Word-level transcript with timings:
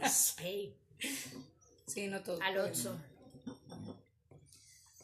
Pay. 0.36 0.76
Sí, 1.86 2.06
no 2.08 2.22
todo. 2.22 2.40
Al 2.42 2.58
8. 2.58 2.96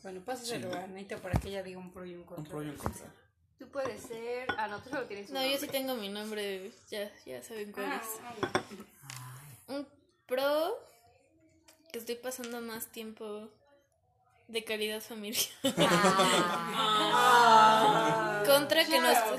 Bueno, 0.02 0.20
pásaselo 0.24 0.72
a 0.74 0.84
Anita 0.84 1.18
para 1.18 1.38
que 1.38 1.48
ella 1.48 1.62
diga 1.62 1.78
un 1.78 1.92
pro 1.92 2.06
y 2.06 2.14
un 2.14 2.20
Un 2.20 2.24
contra. 2.26 2.50
pro 2.50 2.62
y 2.62 2.68
un 2.70 2.76
contra. 2.76 3.06
Tú 3.58 3.68
puedes 3.68 4.00
ser. 4.02 4.46
Ah, 4.56 4.66
no, 4.68 4.80
tú 4.82 4.88
solo 4.88 5.04
tienes 5.04 5.28
un 5.28 5.34
No, 5.34 5.44
yo 5.46 5.58
sí 5.58 5.66
tengo 5.66 5.94
mi 5.94 6.08
nombre, 6.08 6.72
ya, 6.90 7.10
ya 7.26 7.42
saben 7.42 7.70
cuál 7.72 7.86
Ah, 7.86 8.02
es. 8.02 8.08
ah. 8.22 8.62
Un 9.68 9.86
pro 10.26 10.78
que 11.92 11.98
estoy 11.98 12.14
pasando 12.14 12.60
más 12.62 12.86
tiempo 12.86 13.50
de 14.48 14.64
calidad 14.64 15.02
familiar. 15.02 15.44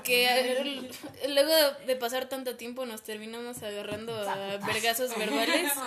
Que 0.04 0.86
nos 0.86 0.98
que 0.98 1.30
luego 1.30 1.52
de 1.86 1.96
pasar 1.96 2.30
tanto 2.30 2.56
tiempo 2.56 2.86
nos 2.86 3.04
terminamos 3.04 3.62
agarrando 3.64 4.16
a 4.16 4.58
vergazos 4.58 5.16
verbales. 5.18 5.72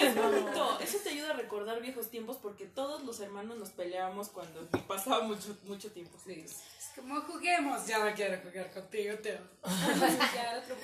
Es 0.00 0.14
bonito. 0.14 0.78
Eso 0.80 0.98
te 0.98 1.10
ayuda 1.10 1.30
a 1.30 1.34
recordar 1.34 1.80
viejos 1.80 2.10
tiempos 2.10 2.38
porque 2.38 2.66
todos 2.66 3.04
los 3.04 3.20
hermanos 3.20 3.58
nos 3.58 3.70
peleábamos 3.70 4.28
cuando 4.28 4.66
pasaba 4.86 5.22
mucho, 5.22 5.56
mucho 5.64 5.90
tiempo. 5.92 6.18
Sí. 6.24 6.44
Es 6.44 6.90
como 6.94 7.20
juguemos. 7.22 7.86
Ya 7.86 8.04
no 8.04 8.14
quiero 8.14 8.38
jugar 8.42 8.72
contigo, 8.72 9.16
Teo. 9.18 9.40
Momento. 9.64 10.74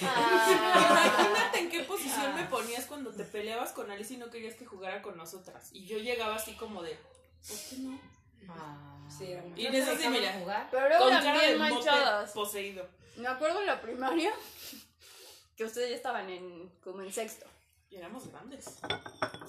Imagínate 0.00 1.58
en 1.58 1.70
qué 1.70 1.84
posición 1.84 2.34
me 2.34 2.44
ponías 2.44 2.86
cuando 2.86 3.10
te 3.10 3.24
peleabas 3.24 3.72
con 3.72 3.90
Alice 3.90 4.14
y 4.14 4.16
no 4.16 4.30
querías 4.30 4.54
que 4.54 4.66
jugara 4.66 5.02
con 5.02 5.16
nosotras. 5.16 5.70
Y 5.72 5.86
yo 5.86 5.98
llegaba 5.98 6.36
así 6.36 6.54
como 6.54 6.82
de, 6.82 6.98
¿por 7.46 7.58
qué 7.70 7.76
no? 7.78 8.17
Sí, 9.16 9.32
era 9.32 9.42
muy- 9.42 9.60
Y 9.60 9.66
en 9.66 9.74
eso 9.74 9.96
sí, 9.96 10.08
mira, 10.08 10.32
jugar? 10.34 10.68
Pero 10.70 10.88
luego 10.88 11.04
con 11.04 11.12
eran 11.12 11.24
cara 11.24 11.42
de 11.46 11.56
manchadas. 11.56 12.32
poseído. 12.32 12.88
Me 13.16 13.26
acuerdo 13.28 13.60
en 13.60 13.66
la 13.66 13.80
primaria 13.80 14.32
que 15.56 15.64
ustedes 15.64 15.90
ya 15.90 15.96
estaban 15.96 16.28
en 16.30 16.68
como 16.82 17.02
en 17.02 17.12
sexto. 17.12 17.46
Y 17.90 17.96
éramos 17.96 18.28
grandes. 18.30 18.66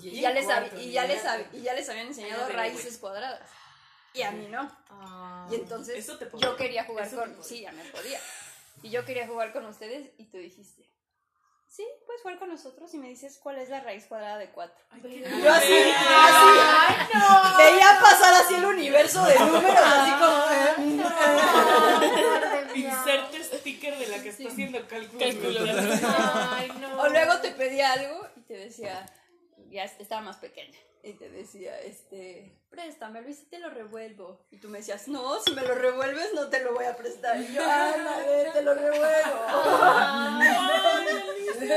Y 0.01 0.21
ya 0.21 0.31
les, 0.31 0.47
hab- 0.47 0.79
y 0.79 0.91
ya 0.91 1.05
les, 1.05 1.21
y 1.53 1.61
ya 1.61 1.73
les 1.73 1.89
habían 1.89 2.07
enseñado 2.07 2.45
Ay, 2.45 2.53
raíces 2.53 2.97
cuadradas. 2.97 3.49
Y 4.13 4.21
a 4.21 4.31
mí 4.31 4.47
no. 4.47 4.71
Y 5.51 5.55
entonces 5.55 6.07
yo 6.39 6.55
quería 6.55 6.85
jugar 6.85 7.09
con... 7.13 7.43
Sí, 7.43 7.61
ya 7.61 7.71
me 7.73 7.83
podía. 7.85 8.19
Y 8.81 8.89
yo 8.91 9.03
quería 9.03 9.27
jugar 9.27 9.51
con 9.51 9.65
ustedes 9.65 10.11
y 10.17 10.25
tú 10.25 10.37
dijiste... 10.37 10.89
Sí, 11.69 11.85
puedes 12.07 12.23
jugar 12.23 12.39
con 12.39 12.49
nosotros 12.49 12.91
y 12.95 12.97
me 12.97 13.09
dices 13.09 13.37
cuál 13.37 13.59
es 13.59 13.69
la 13.69 13.79
raíz 13.81 14.07
cuadrada 14.07 14.39
de 14.39 14.49
4. 14.49 14.75
Yo 15.03 15.53
así, 15.53 15.73
así, 15.73 16.47
veía 17.59 17.99
pasar 18.01 18.33
así 18.41 18.55
el 18.55 18.65
universo 18.65 19.23
de 19.23 19.37
números, 19.37 19.79
así 19.79 20.11
como... 20.19 20.39
Inserte 22.75 23.43
sticker 23.43 23.99
de 23.99 24.07
la 24.07 24.23
que 24.23 24.29
está 24.29 24.47
haciendo 24.47 24.87
cálculo. 24.87 25.21
Ay, 26.51 26.71
no. 26.79 27.01
O 27.01 27.09
luego 27.09 27.39
te 27.39 27.51
pedía 27.51 27.93
algo 27.93 28.27
y 28.35 28.41
te 28.41 28.55
decía, 28.55 29.05
ya 29.69 29.83
estaba 29.83 30.21
más 30.21 30.37
pequeña, 30.37 30.77
y 31.03 31.13
te 31.13 31.29
decía, 31.29 31.79
este, 31.81 32.51
préstamelo 32.69 33.29
y 33.29 33.33
si 33.33 33.45
te 33.45 33.59
lo 33.59 33.69
revuelvo. 33.69 34.39
Y 34.51 34.57
tú 34.57 34.67
me 34.69 34.79
decías, 34.79 35.07
no, 35.07 35.39
si 35.41 35.51
me 35.53 35.61
lo 35.61 35.75
revuelves 35.75 36.33
no 36.33 36.49
te 36.49 36.61
lo 36.63 36.73
voy 36.73 36.85
a 36.85 36.95
prestar. 36.97 37.37
Y 37.39 37.53
yo, 37.53 37.61
ah, 37.65 37.93
a 38.15 38.17
ver, 38.19 38.51
te 38.53 38.61
lo 38.61 38.73
revuelvo. 38.73 39.39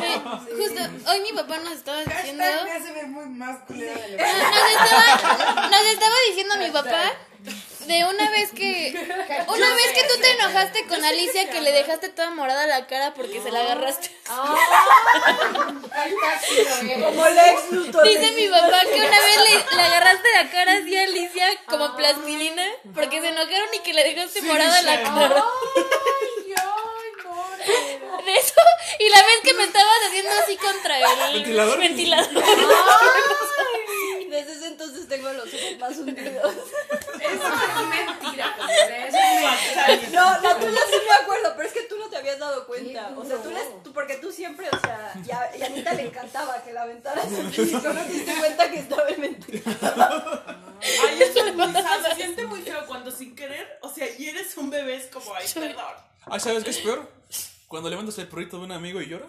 Eh, 0.00 0.20
justo 0.56 1.10
hoy 1.10 1.20
mi 1.22 1.32
papá 1.32 1.58
nos 1.58 1.72
estaba 1.74 2.00
diciendo 2.02 2.42
Hashtag 2.44 2.64
me 2.64 2.72
hace 2.72 2.92
ver 2.92 3.06
muy 3.08 3.26
más 3.26 3.58
que- 3.64 3.72
nos 3.74 4.70
estaba, 4.82 5.68
nos 5.68 5.80
estaba 5.86 6.14
diciendo 6.28 6.56
mi 6.58 6.70
papá 6.70 7.12
de 7.88 8.04
una 8.04 8.30
vez 8.30 8.50
que 8.52 8.92
una 9.48 9.74
vez 9.74 9.92
que 9.94 10.02
tú 10.04 10.20
te 10.20 10.30
enojaste 10.32 10.86
con 10.86 11.02
Alicia 11.04 11.50
que 11.50 11.60
le 11.62 11.72
dejaste 11.72 12.10
toda 12.10 12.30
morada 12.30 12.66
la 12.66 12.86
cara 12.86 13.14
porque 13.14 13.40
se 13.42 13.50
la 13.50 13.60
agarraste. 13.60 14.10
Como 17.02 17.28
Lex 17.28 17.72
Luthor. 17.72 18.04
Dice 18.06 18.30
mi 18.32 18.48
papá 18.48 18.82
que 18.82 18.94
una 19.00 19.20
vez 19.20 19.36
le, 19.38 19.76
le 19.76 19.82
agarraste 19.82 20.28
la 20.34 20.50
cara 20.50 20.72
así 20.74 20.96
a 20.96 21.02
Alicia 21.04 21.46
como 21.66 21.96
plastilina 21.96 22.62
porque 22.94 23.20
se 23.20 23.28
enojaron 23.28 23.74
y 23.74 23.78
que 23.80 23.94
le 23.94 24.04
dejaste 24.04 24.42
morada 24.42 24.82
la 24.82 25.02
cara. 25.02 25.44
De 28.24 28.34
eso, 28.34 28.52
y 28.98 29.08
la 29.08 29.22
vez 29.22 29.38
que 29.42 29.54
me 29.54 29.64
estabas 29.64 29.98
haciendo 30.06 30.30
así 30.42 30.56
contra 30.56 30.98
el 30.98 31.32
¿Ventilador? 31.34 31.78
ventilador. 31.78 32.44
Desde 34.38 34.52
ese 34.52 34.66
entonces 34.68 35.08
tengo 35.08 35.32
los 35.32 35.52
ojos 35.52 35.78
más 35.80 35.96
hundidos. 35.98 36.54
Eso 37.18 37.48
es 37.48 37.88
mentira, 37.88 38.54
comadre, 38.56 39.08
eso 39.08 39.18
es 39.18 39.90
mentira. 39.90 40.22
No, 40.22 40.40
la 40.40 40.58
tuya 40.60 40.80
sí 40.88 40.96
me 41.04 41.24
acuerdo, 41.24 41.52
pero 41.56 41.68
es 41.68 41.74
que 41.74 41.82
tú 41.82 41.98
no 41.98 42.08
te 42.08 42.16
habías 42.16 42.38
dado 42.38 42.64
cuenta. 42.66 43.12
O 43.16 43.24
sea, 43.24 43.36
tú, 43.42 43.50
les, 43.50 43.82
tú 43.82 43.92
porque 43.92 44.16
tú 44.18 44.30
siempre, 44.30 44.68
o 44.70 44.78
sea, 44.78 45.12
y 45.26 45.30
a, 45.32 45.56
y 45.56 45.62
a 45.62 45.66
Anita 45.66 45.92
le 45.94 46.02
encantaba 46.06 46.62
que 46.62 46.72
la 46.72 46.82
aventaras 46.82 47.26
y 47.26 47.52
tú 47.52 47.92
no 47.92 48.04
te 48.04 48.12
diste 48.12 48.34
cuenta 48.36 48.70
que 48.70 48.78
estaba 48.78 49.08
en 49.08 49.20
mentira. 49.20 49.62
Ay, 50.80 51.22
eso 51.22 51.44
es 51.44 51.54
muy, 51.54 51.66
o 51.66 51.72
sea, 51.72 52.02
se 52.08 52.14
siente 52.14 52.46
muy 52.46 52.62
feo 52.62 52.86
cuando 52.86 53.10
sin 53.10 53.34
querer, 53.34 53.78
o 53.82 53.92
sea, 53.92 54.06
y 54.16 54.28
eres 54.28 54.56
un 54.56 54.70
bebé, 54.70 54.96
es 54.96 55.06
como, 55.06 55.34
ay, 55.34 55.46
perdón. 55.52 55.94
Ah, 56.26 56.38
¿sabes 56.38 56.62
qué 56.62 56.70
es 56.70 56.78
peor? 56.78 57.10
Cuando 57.66 57.90
levantas 57.90 58.16
el 58.18 58.28
perrito 58.28 58.58
de 58.58 58.64
un 58.64 58.72
amigo 58.72 59.02
y 59.02 59.08
llora. 59.08 59.26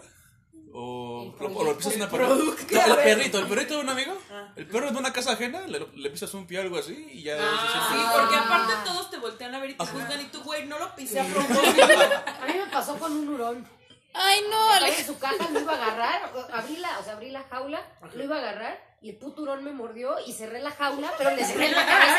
O 0.72 1.34
lo, 1.40 1.46
o 1.48 1.64
lo 1.64 1.76
pisas 1.76 1.94
en 1.94 2.02
una. 2.02 2.10
No, 2.10 2.34
el 2.34 2.96
perrito, 3.02 3.38
el 3.38 3.46
perrito 3.46 3.74
de 3.74 3.80
un 3.80 3.88
amigo. 3.88 4.16
El 4.56 4.66
perro 4.66 4.90
de 4.90 4.98
una 4.98 5.12
casa 5.12 5.32
ajena, 5.32 5.66
le, 5.66 5.80
le 5.94 6.10
pisas 6.10 6.32
un 6.34 6.46
pie 6.46 6.58
o 6.58 6.62
algo 6.62 6.78
así 6.78 7.08
y 7.12 7.22
ya. 7.24 7.36
Ah, 7.40 7.88
sí, 7.90 8.20
porque 8.20 8.36
aparte 8.36 8.72
todos 8.84 9.10
te 9.10 9.18
voltean 9.18 9.54
a 9.54 9.58
ver 9.60 9.70
y 9.70 9.74
te 9.74 9.84
juzgan 9.86 10.20
y 10.20 10.24
tú, 10.26 10.42
güey, 10.42 10.66
no 10.66 10.78
lo 10.78 10.94
pisé 10.94 11.20
a 11.20 11.24
propósito. 11.24 11.82
A 12.42 12.46
mí 12.46 12.54
me 12.54 12.66
pasó 12.70 12.98
con 12.98 13.12
un 13.12 13.28
hurón. 13.28 13.68
Ay, 14.12 14.40
no, 14.50 14.86
en 14.86 15.06
su 15.06 15.18
caja, 15.18 15.48
lo 15.52 15.60
iba 15.60 15.72
a 15.72 15.76
agarrar, 15.76 16.32
abrí 16.52 16.76
la, 16.78 16.98
o 16.98 17.04
sea, 17.04 17.12
abrí 17.12 17.30
la 17.30 17.44
jaula, 17.44 17.80
lo 18.12 18.24
iba 18.24 18.36
a 18.36 18.38
agarrar 18.40 18.90
y 19.02 19.10
el 19.10 19.16
puto 19.16 19.42
hurón 19.42 19.62
me 19.62 19.72
mordió 19.72 20.16
y 20.26 20.32
cerré 20.32 20.60
la 20.60 20.72
jaula, 20.72 21.12
pero 21.16 21.30
le 21.30 21.44
cerré 21.44 21.70
la 21.70 21.86
cabeza 21.86 22.16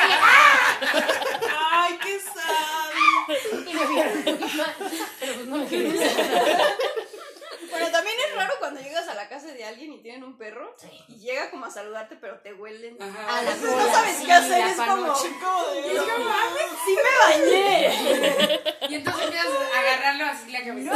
Ay, 1.72 2.00
qué 2.02 2.20
sad. 2.20 3.52
y 3.68 3.74
me 3.74 3.88
vieron 3.88 4.18
un 4.18 4.24
poquito 4.24 4.58
más. 4.58 4.70
Pero 5.20 5.34
pues 5.34 5.48
no 5.48 5.58
le 5.58 5.68
quería. 5.68 6.10
Bueno, 7.70 7.92
también 7.92 8.16
es 8.28 8.36
raro 8.36 8.54
cuando 8.72 8.88
llegas 8.88 9.08
a 9.10 9.16
la 9.16 9.28
casa 9.28 9.48
de 9.48 9.66
alguien 9.66 9.92
y 9.92 10.02
tienen 10.02 10.24
un 10.24 10.38
perro 10.38 10.74
y 11.10 11.18
llega 11.18 11.52
como 11.52 11.66
a 11.66 11.72
saludarte, 11.72 12.16
pero 12.16 12.40
te 12.40 12.54
huelen. 12.54 13.02
Ajá. 13.02 13.40
A 13.40 13.44
la 13.44 13.52
Entonces 13.52 13.78
no 13.78 13.92
sabes 13.92 14.18
sí, 14.18 14.26
qué 14.26 14.32
hacer, 14.32 14.68
es 14.68 14.78
como. 14.78 15.14
Como 15.42 15.68
de, 15.72 15.94
"No 15.94 16.20
mames, 16.20 16.72
sí 16.86 16.96
me 16.96 17.14
bañé. 17.20 18.60
Y 18.90 18.96
entonces 18.96 19.24
empiezas 19.24 19.50
a 19.50 19.80
agarrarlo 19.80 20.26
así 20.26 20.52
la 20.52 20.64
cabeza. 20.64 20.94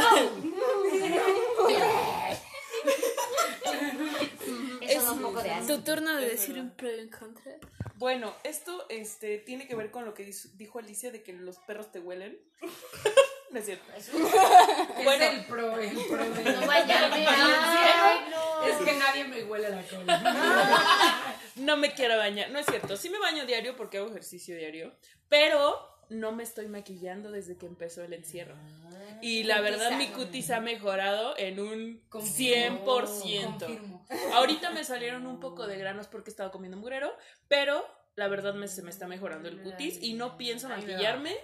Eso 4.80 5.02
da 5.02 5.12
un 5.12 5.20
poco 5.22 5.42
de 5.42 5.50
asco. 5.50 5.66
Tu 5.74 5.82
turno 5.82 6.16
de 6.16 6.28
decir 6.28 6.58
un 6.58 6.70
pro 6.70 6.90
y 6.90 7.00
un 7.00 7.10
contra. 7.10 7.52
Bueno, 7.96 8.34
esto 8.44 8.86
este, 8.88 9.38
tiene 9.38 9.66
que 9.66 9.74
ver 9.74 9.90
con 9.90 10.04
lo 10.06 10.14
que 10.14 10.30
dijo 10.54 10.78
Alicia 10.78 11.10
de 11.10 11.22
que 11.22 11.34
los 11.34 11.58
perros 11.58 11.92
te 11.92 12.00
huelen. 12.00 12.38
no 13.50 13.58
es 13.58 13.64
cierto. 13.64 13.84
Bueno, 15.04 15.24
es 15.24 15.32
el 15.34 15.44
pro, 15.46 15.78
el 15.78 15.90
pro 15.90 16.24
de 16.24 16.52
No 16.52 16.66
vaya, 16.66 17.08
no. 18.30 18.66
Es 18.66 18.76
que 18.76 18.92
nadie 18.94 19.24
me 19.24 19.44
huele 19.44 19.70
la 19.70 19.82
cola. 19.82 21.34
No 21.56 21.76
me 21.76 21.94
quiero 21.94 22.18
bañar. 22.18 22.50
No 22.50 22.58
es 22.58 22.66
cierto. 22.66 22.96
Sí 22.96 23.08
me 23.08 23.18
baño 23.18 23.46
diario 23.46 23.76
porque 23.76 23.98
hago 23.98 24.08
ejercicio 24.08 24.56
diario. 24.56 24.92
Pero 25.28 25.96
no 26.10 26.32
me 26.32 26.42
estoy 26.42 26.68
maquillando 26.68 27.30
desde 27.30 27.56
que 27.56 27.66
empezó 27.66 28.02
el 28.02 28.12
encierro. 28.12 28.54
Y 29.22 29.44
la 29.44 29.60
verdad, 29.60 29.92
mi 29.92 30.08
cutis 30.08 30.50
ha 30.50 30.60
mejorado 30.60 31.36
en 31.38 31.58
un 31.58 32.02
100%. 32.10 32.80
Confirmo. 32.84 34.06
Ahorita 34.34 34.70
me 34.70 34.84
salieron 34.84 35.26
un 35.26 35.40
poco 35.40 35.66
de 35.66 35.78
granos 35.78 36.06
porque 36.06 36.30
he 36.30 36.32
estado 36.32 36.50
comiendo 36.50 36.76
mugrero, 36.76 37.16
pero 37.48 37.84
la 38.14 38.28
verdad 38.28 38.54
me, 38.54 38.68
se 38.68 38.82
me 38.82 38.90
está 38.90 39.06
mejorando 39.06 39.48
el 39.48 39.62
cutis 39.62 40.02
y 40.02 40.14
no 40.14 40.36
pienso 40.36 40.68
maquillarme. 40.68 41.34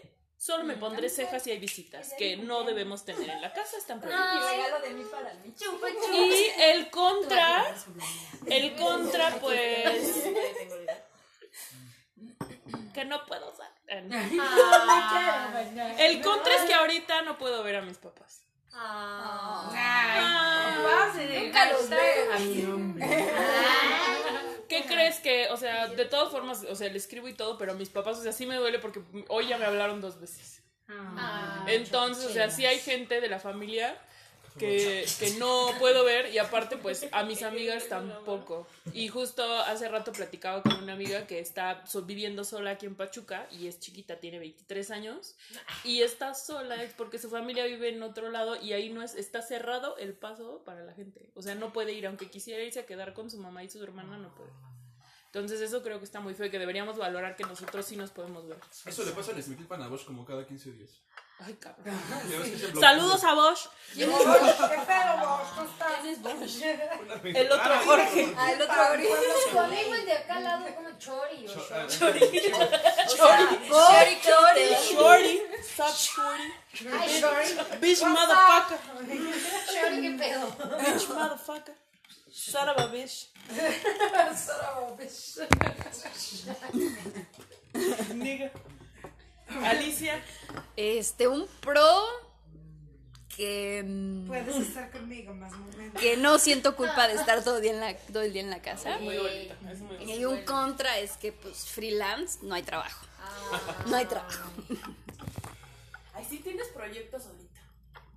Solo 0.43 0.65
me 0.65 0.75
pondré 0.75 1.09
cejas 1.09 1.47
y 1.47 1.53
hay 1.53 1.61
visitas 1.61 2.15
que 2.19 2.37
no 2.37 2.65
debemos 2.65 3.05
tener 3.05 3.31
en 3.31 3.41
la 3.41 3.53
casa, 3.53 3.77
están 3.77 4.01
prohibidas. 4.01 4.35
Mi 4.35 4.41
regalo 4.41 4.81
de 4.81 4.91
mí 4.91 5.05
para 5.09 5.35
mí. 5.35 5.55
Y 6.13 6.51
el 6.63 6.91
contra, 6.91 7.73
el 8.47 8.75
contra, 8.75 9.31
pues, 9.37 10.25
que 12.93 13.05
no 13.05 13.25
puedo 13.25 13.53
usar. 13.53 13.71
El 15.99 16.21
contra 16.21 16.57
es 16.57 16.63
que 16.63 16.75
ahorita 16.75 17.23
no 17.23 17.39
puedo 17.39 17.63
ver 17.63 17.77
a 17.77 17.83
mis 17.83 17.99
papás. 17.99 18.43
Nunca 21.45 21.71
los 21.71 21.89
ve 21.89 22.27
¿Qué 24.73 24.85
crees 24.87 25.21
que, 25.21 25.49
o 25.51 25.57
sea, 25.57 25.89
de 25.89 26.05
todas 26.07 26.31
formas, 26.31 26.65
o 26.65 26.75
sea, 26.75 26.89
le 26.89 26.97
escribo 26.97 27.29
y 27.29 27.35
todo, 27.35 27.59
pero 27.59 27.73
a 27.73 27.75
mis 27.75 27.91
papás, 27.91 28.19
o 28.19 28.23
sea, 28.23 28.33
sí 28.33 28.47
me 28.47 28.57
duele 28.57 28.79
porque 28.79 29.03
hoy 29.29 29.49
ya 29.49 29.59
me 29.59 29.67
hablaron 29.67 30.01
dos 30.01 30.21
veces. 30.21 30.63
Entonces, 31.67 32.27
o 32.27 32.33
sea, 32.33 32.51
sí 32.51 32.67
hay 32.67 32.79
gente 32.79 33.21
de 33.21 33.29
la 33.29 33.39
familia 33.39 33.97
que, 34.59 35.07
que 35.19 35.31
no 35.33 35.71
puedo 35.79 36.05
ver 36.05 36.33
y 36.33 36.39
aparte 36.39 36.77
pues 36.77 37.07
a 37.13 37.25
mis 37.25 37.43
amigas 37.43 37.89
tampoco. 37.89 38.67
Y 38.93 39.09
justo 39.09 39.43
hace 39.61 39.89
rato 39.89 40.13
platicaba 40.13 40.63
con 40.63 40.83
una 40.83 40.93
amiga 40.93 41.27
que 41.27 41.39
está 41.39 41.85
viviendo 42.05 42.45
sola 42.45 42.73
aquí 42.73 42.87
en 42.87 42.95
Pachuca 42.95 43.47
y 43.51 43.69
es 43.69 43.81
chiquita, 43.81 44.21
tiene 44.21 44.39
23 44.39 44.91
años 44.91 45.37
y 45.85 46.03
está 46.03 46.35
sola 46.35 46.83
es 46.83 46.93
porque 46.93 47.19
su 47.19 47.31
familia 47.31 47.65
vive 47.67 47.89
en 47.89 48.03
otro 48.03 48.31
lado 48.31 48.61
y 48.61 48.73
ahí 48.73 48.91
no 48.91 49.03
es, 49.03 49.15
está 49.15 49.43
cerrado 49.43 49.97
el 49.99 50.15
paso 50.15 50.63
para 50.65 50.85
la 50.85 50.93
gente. 50.93 51.31
O 51.35 51.43
sea, 51.43 51.55
no 51.55 51.73
puede 51.73 51.93
ir, 51.93 52.07
aunque 52.07 52.31
quisiera 52.31 52.63
irse 52.63 52.81
a 52.81 52.87
quedar 52.87 53.13
con 53.15 53.31
su 53.31 53.39
mamá 53.39 53.65
y 53.65 53.71
su 53.71 53.83
hermana, 53.83 54.17
no 54.19 54.35
puede. 54.35 54.51
Entonces 55.27 55.63
eso 55.63 55.83
creo 55.83 55.99
que 55.99 56.05
está 56.05 56.21
muy 56.21 56.35
feo 56.35 56.47
y 56.47 56.51
que 56.51 56.59
deberíamos 56.59 56.99
valorar 56.99 57.37
que 57.37 57.45
nosotros 57.45 57.87
sí 57.87 57.97
nos 57.97 58.11
podemos 58.11 58.47
ver. 58.47 58.59
Eso 58.85 59.03
le 59.03 59.13
pasa 59.13 59.33
en 59.33 59.39
Esmiquilpan 59.39 59.83
a 59.83 59.89
Bosch 59.89 60.05
como 60.05 60.27
cada 60.27 60.47
15 60.47 60.73
días. 60.73 61.01
Ay, 61.45 61.55
cabrón. 61.55 62.01
Ya 62.31 62.39
ves 62.39 62.51
que 62.51 62.59
se 62.59 62.67
bloquea. 62.69 62.89
Saludos 62.91 63.25
a 63.25 63.35
Bosch. 63.35 63.67
¿Qué 63.95 64.07
pedo, 64.07 65.13
vos? 65.21 65.49
¿Cómo 65.55 65.69
estás? 65.69 66.05
El 67.25 67.53
otro 67.53 67.75
Jorge. 67.85 68.35
Ah, 68.39 68.53
el 68.53 68.63
otro 68.63 68.83
ahorita. 68.83 69.15
Tu 69.51 69.59
amigo 69.59 69.95
el 69.95 70.05
de 70.07 70.13
acá 70.13 70.35
al 70.37 70.45
lado 70.45 70.65
como 70.75 70.91
Chori 70.99 71.47
o 71.47 71.51
Ah, 71.75 71.87
Shori. 71.89 72.21
Chori, 73.17 73.57
chori. 74.23 74.65
Shorty. 74.95 75.37
Stop 75.63 75.95
shorty. 75.95 76.49
Ay, 76.99 77.09
Shori. 77.21 77.49
Bitch 77.81 78.03
motherfucker. 78.03 78.79
Shori, 79.73 79.97
qué 80.01 80.11
pedo. 80.19 80.47
Bitch 80.79 81.07
motherfucker. 81.09 81.75
Son 82.31 82.69
of 82.71 82.79
a 82.79 82.87
bitch. 82.89 83.29
Nigga. 88.15 88.51
Alicia. 89.65 90.23
Este, 90.77 91.29
un 91.29 91.47
pro 91.61 92.05
que, 93.37 93.83
mm, 93.87 94.27
Puedes 94.27 94.57
estar 94.57 94.91
conmigo 94.91 95.33
más 95.35 95.53
momentos. 95.53 96.01
que 96.01 96.17
no 96.17 96.39
siento 96.39 96.77
culpa 96.77 97.09
de 97.09 97.15
estar 97.15 97.43
todo, 97.43 97.61
día 97.61 97.73
en 97.73 97.81
la, 97.81 97.97
todo 97.97 98.23
el 98.23 98.33
día 98.33 98.43
en 98.43 98.51
la 98.51 98.61
casa. 98.61 98.99
Muy 98.99 99.17
bonita. 99.17 99.55
Es 99.71 99.81
muy 99.81 99.97
bonita. 99.97 100.15
Y 100.15 100.25
un 100.25 100.45
contra 100.45 100.99
es 100.99 101.17
que, 101.17 101.33
pues, 101.33 101.67
freelance, 101.67 102.41
no 102.43 102.55
hay 102.55 102.63
trabajo. 102.63 103.07
No 103.87 103.97
hay 103.97 104.07
trabajo. 104.07 104.51
Ay, 106.15 106.27
sí 106.29 106.39
tienes 106.39 106.69
proyectos 106.69 107.27
ahorita. 107.27 107.61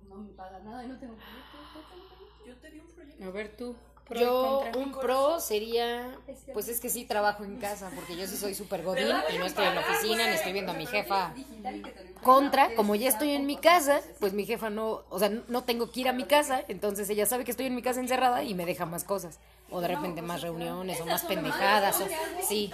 No 0.08 0.16
me 0.16 0.28
paga 0.32 0.58
nada 0.60 0.84
y 0.84 0.88
no 0.88 0.98
tengo 0.98 1.16
Yo 2.46 2.54
te 2.56 2.70
di 2.70 2.78
un 2.80 2.86
proyecto. 2.88 3.24
A 3.24 3.30
ver 3.30 3.56
tú. 3.56 3.76
Pro 4.08 4.20
Yo, 4.20 4.62
un 4.76 4.92
pro 4.92 5.40
sería, 5.40 6.16
pues 6.52 6.68
es 6.68 6.80
que 6.80 6.88
sí 6.88 7.04
trabajo 7.04 7.44
en 7.44 7.56
casa, 7.58 7.90
porque 7.94 8.16
yo 8.16 8.26
sí 8.26 8.36
soy 8.36 8.54
súper 8.54 8.82
godín 8.82 9.08
y 9.34 9.38
no 9.38 9.46
estoy 9.46 9.66
en 9.66 9.74
la 9.74 9.80
oficina, 9.80 10.28
ni 10.28 10.34
estoy 10.34 10.52
viendo 10.52 10.72
a 10.72 10.74
mi 10.74 10.86
jefa. 10.86 11.34
Contra, 12.22 12.74
como 12.74 12.94
ya 12.94 13.08
estoy 13.08 13.30
en 13.30 13.46
mi 13.46 13.56
casa, 13.56 14.00
pues 14.20 14.32
mi 14.32 14.46
jefa 14.46 14.70
no, 14.70 15.04
o 15.10 15.18
sea, 15.18 15.30
no 15.48 15.64
tengo 15.64 15.90
que 15.90 16.00
ir 16.00 16.08
a 16.08 16.12
mi 16.12 16.24
casa, 16.24 16.64
entonces 16.68 17.08
ella 17.10 17.26
sabe 17.26 17.44
que 17.44 17.50
estoy 17.50 17.66
en 17.66 17.74
mi 17.74 17.82
casa 17.82 18.00
encerrada 18.00 18.42
y 18.42 18.54
me 18.54 18.66
deja 18.66 18.86
más 18.86 19.04
cosas. 19.04 19.38
O 19.70 19.80
de 19.80 19.88
repente 19.88 20.22
más 20.22 20.42
reuniones, 20.42 21.00
o 21.00 21.06
más 21.06 21.24
pendejadas, 21.24 22.00
o 22.00 22.06
sí. 22.46 22.72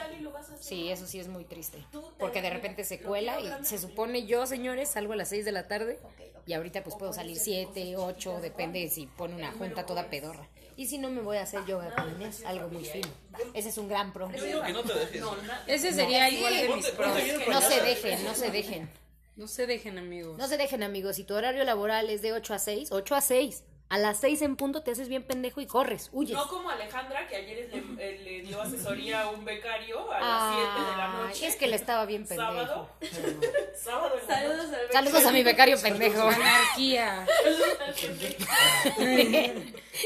Sí, 0.60 0.90
eso 0.90 1.06
sí 1.06 1.18
es 1.18 1.28
muy 1.28 1.44
triste. 1.44 1.84
Porque 2.18 2.42
de 2.42 2.50
repente 2.50 2.84
se 2.84 3.00
cuela 3.00 3.40
y 3.40 3.64
se 3.64 3.78
supone 3.78 4.26
yo, 4.26 4.46
señores, 4.46 4.90
salgo 4.90 5.14
a 5.14 5.16
las 5.16 5.28
6 5.30 5.44
de 5.44 5.52
la 5.52 5.66
tarde 5.66 5.98
y 6.46 6.52
ahorita 6.52 6.82
pues 6.82 6.96
puedo 6.96 7.12
salir 7.12 7.38
7, 7.38 7.96
8, 7.96 8.40
depende 8.40 8.88
si 8.90 9.06
pone 9.06 9.34
una 9.34 9.52
junta 9.52 9.86
toda 9.86 10.08
pedorra. 10.08 10.46
Y 10.76 10.86
si 10.86 10.98
no, 10.98 11.10
me 11.10 11.20
voy 11.20 11.36
a 11.36 11.42
hacer 11.42 11.64
yoga 11.66 11.94
con 11.94 12.10
Inés, 12.12 12.42
algo 12.44 12.68
muy 12.68 12.84
fino. 12.84 13.08
Ese 13.54 13.68
es 13.68 13.78
un 13.78 13.88
gran 13.88 14.12
pro. 14.12 14.30
Yo 14.30 14.44
digo 14.44 14.62
que 14.62 14.72
no 14.72 14.82
te 14.82 14.94
dejes. 14.94 15.22
Ese 15.66 15.92
sería 15.92 16.28
igual 16.30 16.56
de 16.56 16.68
mis 16.74 16.88
pros. 16.88 17.18
No 17.48 17.60
se 17.60 17.80
dejen, 17.80 18.24
no 18.24 18.34
se 18.34 18.50
dejen. 18.50 18.90
No 19.34 19.48
se 19.48 19.66
dejen, 19.66 19.98
amigos. 19.98 20.36
No 20.38 20.46
se 20.46 20.58
dejen, 20.58 20.82
amigos. 20.82 21.16
Si 21.16 21.24
tu 21.24 21.34
horario 21.34 21.64
laboral 21.64 22.10
es 22.10 22.20
de 22.20 22.32
8 22.32 22.54
a 22.54 22.58
6, 22.58 22.92
8 22.92 23.14
a 23.14 23.20
6. 23.20 23.64
A 23.92 23.98
las 23.98 24.20
6 24.20 24.40
en 24.40 24.56
punto 24.56 24.82
te 24.82 24.90
haces 24.90 25.10
bien 25.10 25.22
pendejo 25.22 25.60
y 25.60 25.66
corres, 25.66 26.08
huyes. 26.14 26.34
No 26.34 26.48
como 26.48 26.70
Alejandra, 26.70 27.28
que 27.28 27.36
ayer 27.36 27.68
le, 27.70 27.78
eh, 28.02 28.18
le 28.24 28.40
dio 28.40 28.62
asesoría 28.62 29.20
a 29.20 29.28
un 29.28 29.44
becario 29.44 30.10
a 30.10 30.18
las 30.18 30.54
7 30.54 30.90
de 30.90 30.96
la 30.96 31.04
Ay, 31.04 31.12
noche. 31.26 31.46
es 31.46 31.56
que 31.56 31.66
le 31.66 31.76
estaba 31.76 32.06
bien 32.06 32.26
pendejo. 32.26 32.52
Sábado. 32.52 32.88
Sábado 33.78 34.14
en 34.18 34.26
la 34.28 34.40
noche. 34.64 34.92
Saludos 34.92 35.26
a 35.26 35.32
mi 35.32 35.42
becario 35.42 35.78
pendejo. 35.78 36.22
Anarquía. 36.26 37.26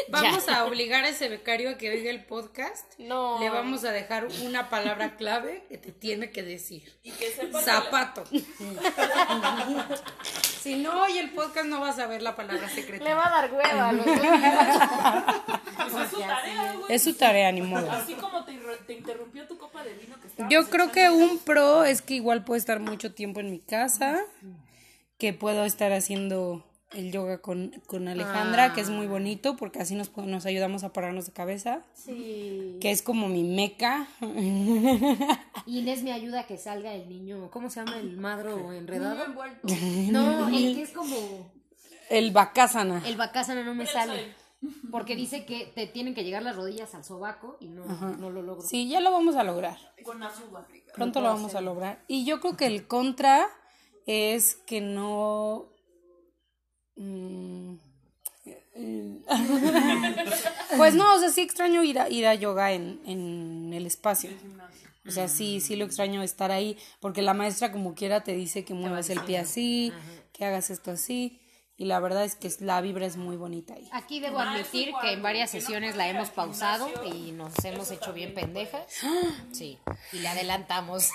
Vamos 0.08 0.48
a 0.48 0.64
obligar 0.64 1.04
a 1.04 1.08
ese 1.08 1.28
becario 1.28 1.70
a 1.70 1.78
que 1.78 1.90
oiga 1.90 2.10
el 2.10 2.24
podcast. 2.24 2.92
No. 2.98 3.38
Le 3.38 3.50
vamos 3.50 3.84
a 3.84 3.92
dejar 3.92 4.26
una 4.44 4.68
palabra 4.68 5.16
clave 5.16 5.64
que 5.68 5.78
te 5.78 5.92
tiene 5.92 6.30
que 6.30 6.42
decir. 6.42 6.98
Y 7.04 7.12
que 7.12 7.30
sepa 7.30 7.62
Zapato. 7.62 8.24
si 10.60 10.74
no 10.76 11.02
oye 11.02 11.20
el 11.20 11.30
podcast 11.30 11.66
no 11.66 11.80
vas 11.80 11.98
a 12.00 12.06
ver 12.06 12.22
la 12.22 12.34
palabra 12.34 12.66
Le 12.66 12.74
secreta. 12.74 13.14
va 13.14 13.28
a 13.28 13.30
dar 13.30 13.50
los 13.92 14.04
pues, 15.92 16.04
es 16.04 16.10
su 16.10 16.18
tarea, 16.20 16.72
güey. 16.72 16.94
Es 16.94 17.02
su 17.02 17.14
tarea, 17.14 17.52
ni 17.52 17.62
modo. 17.62 17.90
Así 17.90 18.14
como 18.14 18.44
te, 18.44 18.52
interrumpió 18.92 19.46
tu 19.46 19.58
copa 19.58 19.82
de 19.84 19.94
vino 19.94 20.18
que 20.20 20.28
estábamos 20.28 20.52
Yo 20.52 20.68
creo 20.70 20.92
que 20.92 21.10
un 21.10 21.38
pro 21.38 21.84
es 21.84 22.02
que 22.02 22.14
igual 22.14 22.44
puedo 22.44 22.58
estar 22.58 22.80
mucho 22.80 23.12
tiempo 23.12 23.40
en 23.40 23.50
mi 23.50 23.58
casa, 23.58 24.20
que 25.18 25.32
puedo 25.32 25.64
estar 25.64 25.92
haciendo 25.92 26.64
el 26.92 27.10
yoga 27.10 27.38
con, 27.38 27.72
con 27.86 28.08
Alejandra, 28.08 28.72
que 28.72 28.80
es 28.80 28.90
muy 28.90 29.06
bonito 29.06 29.56
porque 29.56 29.80
así 29.80 29.94
nos, 29.94 30.16
nos 30.16 30.46
ayudamos 30.46 30.84
a 30.84 30.92
pararnos 30.92 31.26
de 31.26 31.32
cabeza, 31.32 31.82
Sí. 31.94 32.78
que 32.80 32.90
es 32.90 33.02
como 33.02 33.28
mi 33.28 33.42
meca. 33.42 34.08
Y 35.66 35.78
Inés 35.80 36.02
me 36.02 36.12
ayuda 36.12 36.40
a 36.40 36.46
que 36.46 36.58
salga 36.58 36.94
el 36.94 37.08
niño. 37.08 37.50
¿Cómo 37.50 37.70
se 37.70 37.80
llama 37.80 37.98
el 37.98 38.16
madro 38.16 38.72
enredado? 38.72 39.26
No, 40.10 40.48
el 40.48 40.74
que 40.74 40.82
es 40.82 40.90
como. 40.90 41.55
El 42.10 42.30
Bakasana. 42.30 43.02
El 43.06 43.16
bacásana 43.16 43.62
no 43.62 43.74
me 43.74 43.86
sale. 43.86 44.34
Porque 44.90 45.16
dice 45.16 45.44
que 45.44 45.70
te 45.74 45.86
tienen 45.86 46.14
que 46.14 46.24
llegar 46.24 46.42
las 46.42 46.56
rodillas 46.56 46.94
al 46.94 47.04
sobaco 47.04 47.56
y 47.60 47.68
no, 47.68 47.84
no 47.86 48.30
lo 48.30 48.42
logro. 48.42 48.62
Sí, 48.62 48.88
ya 48.88 49.00
lo 49.00 49.12
vamos 49.12 49.36
a 49.36 49.44
lograr. 49.44 49.76
Con 50.02 50.22
Azuba. 50.22 50.66
Pronto 50.94 51.20
lo 51.20 51.28
vamos 51.28 51.54
a 51.54 51.60
lograr. 51.60 52.02
Y 52.08 52.24
yo 52.24 52.40
creo 52.40 52.56
que 52.56 52.66
el 52.66 52.86
contra 52.86 53.48
es 54.06 54.54
que 54.54 54.80
no... 54.80 55.66
mm, 56.96 57.74
pues 60.76 60.94
no, 60.94 61.14
o 61.14 61.18
sea, 61.18 61.30
sí 61.30 61.40
extraño 61.40 61.82
ir 61.82 61.98
a, 61.98 62.10
ir 62.10 62.26
a 62.26 62.34
yoga 62.34 62.72
en, 62.72 63.00
en 63.06 63.72
el 63.72 63.86
espacio. 63.86 64.30
O 65.06 65.10
sea, 65.10 65.28
sí, 65.28 65.60
sí 65.60 65.76
lo 65.76 65.84
extraño 65.84 66.22
estar 66.22 66.50
ahí, 66.50 66.76
porque 67.00 67.22
la 67.22 67.32
maestra 67.32 67.70
como 67.70 67.94
quiera 67.94 68.24
te 68.24 68.32
dice 68.32 68.64
que 68.64 68.74
muevas 68.74 69.08
el 69.08 69.20
pie 69.20 69.38
así, 69.38 69.92
que 70.32 70.44
hagas 70.44 70.70
esto 70.70 70.90
así, 70.90 71.40
y 71.78 71.84
la 71.84 72.00
verdad 72.00 72.24
es 72.24 72.34
que 72.36 72.50
la 72.60 72.80
vibra 72.80 73.04
es 73.06 73.16
muy 73.16 73.36
bonita 73.36 73.74
ahí. 73.74 73.88
Aquí 73.92 74.18
debo 74.20 74.38
admitir 74.40 74.92
que 75.02 75.12
en 75.12 75.22
varias 75.22 75.50
sesiones 75.50 75.94
la 75.96 76.08
hemos 76.08 76.30
pausado 76.30 76.88
y 77.04 77.32
nos 77.32 77.52
hemos 77.64 77.90
hecho 77.90 78.12
bien 78.12 78.32
pendejas. 78.34 78.82
Sí, 79.52 79.78
y 80.12 80.18
le 80.20 80.28
adelantamos. 80.28 81.10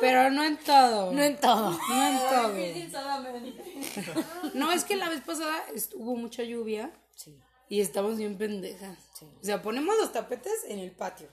Pero 0.00 0.30
no 0.30 0.42
en 0.44 0.56
todo. 0.56 1.12
No 1.12 1.22
en 1.22 1.36
todo. 1.38 1.78
No 1.88 2.06
en 2.06 2.18
todo. 2.92 3.10
No, 4.54 4.72
es 4.72 4.84
que 4.84 4.96
la 4.96 5.08
vez 5.08 5.20
pasada 5.22 5.56
estuvo 5.74 6.16
mucha 6.16 6.42
lluvia 6.42 6.90
Sí. 7.14 7.38
y 7.68 7.80
estamos 7.80 8.16
bien 8.16 8.38
pendejas. 8.38 8.98
O 9.40 9.44
sea, 9.44 9.60
ponemos 9.62 9.96
los 9.98 10.12
tapetes 10.12 10.64
en 10.68 10.78
el 10.78 10.92
patio. 10.92 11.28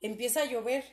Empieza 0.00 0.42
a 0.42 0.44
llover. 0.44 0.84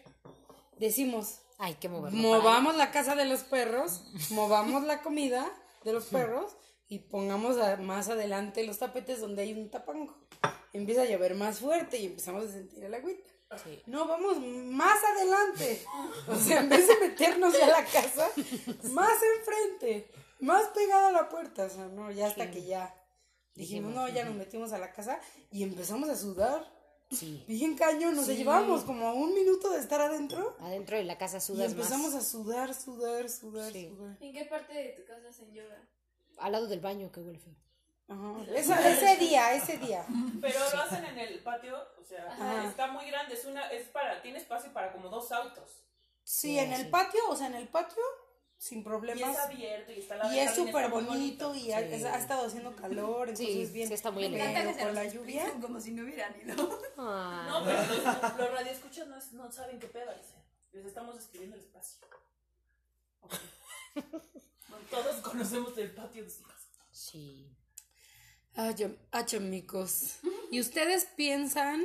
Decimos, 0.80 1.40
Hay 1.60 1.76
que 1.76 1.90
moverlo. 1.90 2.18
movamos 2.20 2.76
la 2.76 2.92
casa 2.92 3.16
de 3.16 3.26
los 3.26 3.42
perros, 3.42 4.04
movamos 4.32 4.84
la 4.84 5.02
comida 5.02 5.48
de 5.84 5.94
los 5.94 6.06
perros 6.06 6.56
y 6.88 7.00
pongamos 7.00 7.58
a- 7.58 7.78
más 7.78 8.10
adelante 8.10 8.64
los 8.66 8.80
tapetes 8.80 9.20
donde 9.22 9.42
hay 9.44 9.54
un 9.54 9.70
tapango. 9.70 10.16
Empieza 10.74 11.02
a 11.02 11.06
llover 11.06 11.36
más 11.36 11.60
fuerte 11.60 11.98
y 11.98 12.06
empezamos 12.06 12.46
a 12.46 12.52
sentir 12.52 12.84
el 12.84 12.94
agüita. 12.94 13.30
No, 13.86 14.06
vamos 14.08 14.40
más 14.42 15.00
adelante. 15.16 15.82
O 16.28 16.36
sea, 16.36 16.60
en 16.60 16.70
vez 16.70 16.88
de 16.88 17.08
meternos 17.08 17.56
a 17.56 17.68
la 17.68 17.86
casa, 17.86 18.30
más 18.92 19.14
enfrente, 19.38 20.12
más 20.42 20.68
pegada 20.70 21.08
a 21.08 21.12
la 21.14 21.30
puerta. 21.30 21.66
O 21.66 21.70
sea, 21.70 21.86
no, 21.88 22.12
ya 22.12 22.28
hasta 22.28 22.52
que 22.52 22.66
ya 22.66 22.94
dijimos, 23.56 23.94
no, 23.94 24.08
ya 24.10 24.26
nos 24.26 24.36
metimos 24.36 24.74
a 24.74 24.78
la 24.78 24.92
casa 24.92 25.20
y 25.50 25.64
empezamos 25.64 26.10
a 26.10 26.18
sudar. 26.18 26.76
Sí. 27.10 27.46
Bien 27.48 27.78
cañón, 27.78 28.18
nos 28.18 28.28
llevábamos 28.28 28.84
como 28.84 29.14
un 29.14 29.34
minuto 29.34 29.70
de 29.70 29.80
estar 29.80 30.02
adentro 30.02 30.58
Adentro 30.60 30.98
de 30.98 31.06
la 31.06 31.18
casa 31.18 31.38
y 31.38 31.42
sudas 31.42 31.72
empezamos 31.72 32.14
más. 32.14 32.22
a 32.22 32.26
sudar, 32.30 32.74
sudar, 32.74 33.30
sudar, 33.30 33.72
Sí. 33.72 33.88
sudar. 33.88 34.18
¿En 34.20 34.34
qué 34.34 34.44
parte 34.44 34.74
de 34.74 34.90
tu 34.90 35.06
casa 35.06 35.46
yoga? 35.54 35.88
Al 36.40 36.52
lado 36.52 36.68
del 36.68 36.80
baño, 36.80 37.12
que 37.12 37.20
huele 37.20 37.40
feo. 37.40 37.54
Ajá. 38.10 38.34
Esa- 38.56 38.90
ese 38.90 39.18
día, 39.18 39.54
ese 39.54 39.78
día. 39.78 40.06
Pero 40.42 40.60
lo 40.60 40.82
hacen 40.82 41.04
en 41.06 41.18
el 41.20 41.40
patio, 41.40 41.78
o 42.00 42.04
sea, 42.04 42.64
está 42.68 42.88
muy 42.88 43.06
grande, 43.08 43.34
es 43.36 43.46
una, 43.46 43.68
es 43.70 43.88
para, 43.90 44.22
tiene 44.22 44.38
espacio 44.38 44.72
para 44.74 44.92
como 44.94 45.10
dos 45.10 45.32
autos. 45.32 45.70
Sí, 46.24 46.58
en 46.60 46.72
el 46.74 46.90
patio, 46.90 47.20
o 47.30 47.36
sea, 47.36 47.48
en 47.48 47.56
el 47.56 47.68
patio, 47.68 48.02
sin 48.58 48.80
Y 48.80 48.84
problemas. 48.84 49.30
es 49.36 49.38
abierto 49.40 49.92
y 49.92 50.00
está 50.00 50.16
la 50.16 50.34
Y 50.36 50.40
es 50.40 50.56
súper 50.56 50.90
muy 50.90 51.04
bonito 51.04 51.54
y 51.56 51.72
ha, 51.72 51.80
es- 51.80 52.04
ha 52.06 52.18
estado 52.18 52.48
haciendo 52.48 52.76
calor, 52.76 53.30
entonces 53.30 53.48
Sí, 53.56 53.62
es 53.62 53.72
bien. 53.74 53.88
sí 53.88 53.94
está 53.94 54.12
muy 54.12 54.24
pero 54.30 54.44
elegante. 54.44 54.84
con 54.84 54.96
la 54.96 55.06
lluvia. 55.06 55.46
Como 55.62 55.80
si 55.80 55.92
no 55.92 56.04
hubieran 56.04 56.34
ido. 56.42 56.56
No, 56.56 57.64
pero 57.66 57.82
los, 57.86 58.38
los 58.38 58.52
radioescuchas 58.52 59.08
no, 59.08 59.18
no 59.34 59.52
saben 59.52 59.80
qué 59.80 59.88
pedo, 59.88 60.12
dice. 60.16 60.36
Les 60.74 60.86
estamos 60.86 61.16
describiendo 61.16 61.56
el 61.56 61.62
espacio. 61.64 62.00
Todos 64.12 64.24
conocemos 65.38 65.78
el 65.78 65.92
patio 65.92 66.24
de 66.24 66.30
su 66.30 66.44
casa. 66.44 66.58
Sí. 66.92 67.52
Ah, 68.56 68.72
ya- 68.72 68.92
ah, 69.12 69.26
chamicos. 69.26 70.18
¿Y 70.52 70.60
ustedes 70.60 71.06
piensan 71.16 71.84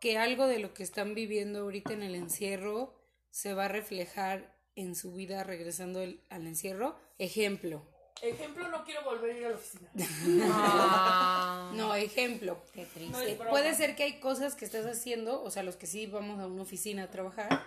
que 0.00 0.18
algo 0.18 0.46
de 0.46 0.58
lo 0.60 0.72
que 0.72 0.82
están 0.82 1.14
viviendo 1.14 1.60
ahorita 1.60 1.92
en 1.92 2.02
el 2.02 2.14
encierro 2.14 2.94
se 3.30 3.54
va 3.54 3.64
a 3.66 3.68
reflejar 3.68 4.56
en 4.76 4.94
su 4.94 5.12
vida 5.12 5.42
regresando 5.44 6.00
el- 6.00 6.24
al 6.30 6.46
encierro? 6.46 6.96
Ejemplo. 7.18 7.84
Ejemplo, 8.22 8.68
no 8.68 8.84
quiero 8.84 9.02
volver 9.02 9.30
a 9.34 9.38
ir 9.38 9.46
a 9.46 9.48
la 9.50 9.56
oficina. 9.56 9.90
Ah, 10.52 11.72
No, 11.74 11.94
ejemplo. 11.94 12.62
qué 12.74 12.84
triste. 12.86 13.36
No. 13.36 13.48
Puede 13.50 13.74
ser 13.74 13.96
que 13.96 14.02
hay 14.04 14.20
cosas 14.20 14.54
que 14.54 14.64
estás 14.64 14.84
haciendo, 14.86 15.42
o 15.42 15.50
sea, 15.50 15.62
los 15.62 15.76
que 15.76 15.86
sí 15.86 16.06
vamos 16.06 16.38
a 16.38 16.46
una 16.46 16.62
oficina 16.62 17.04
a 17.04 17.10
trabajar, 17.10 17.64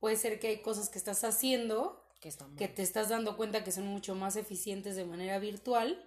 puede 0.00 0.16
ser 0.16 0.40
que 0.40 0.48
hay 0.48 0.62
cosas 0.62 0.88
que 0.88 0.98
estás 0.98 1.22
haciendo 1.24 2.02
Que 2.58 2.68
te 2.68 2.82
estás 2.82 3.08
dando 3.08 3.36
cuenta 3.36 3.64
que 3.64 3.72
son 3.72 3.86
mucho 3.86 4.14
más 4.14 4.36
eficientes 4.36 4.94
de 4.96 5.04
manera 5.04 5.38
virtual. 5.38 6.04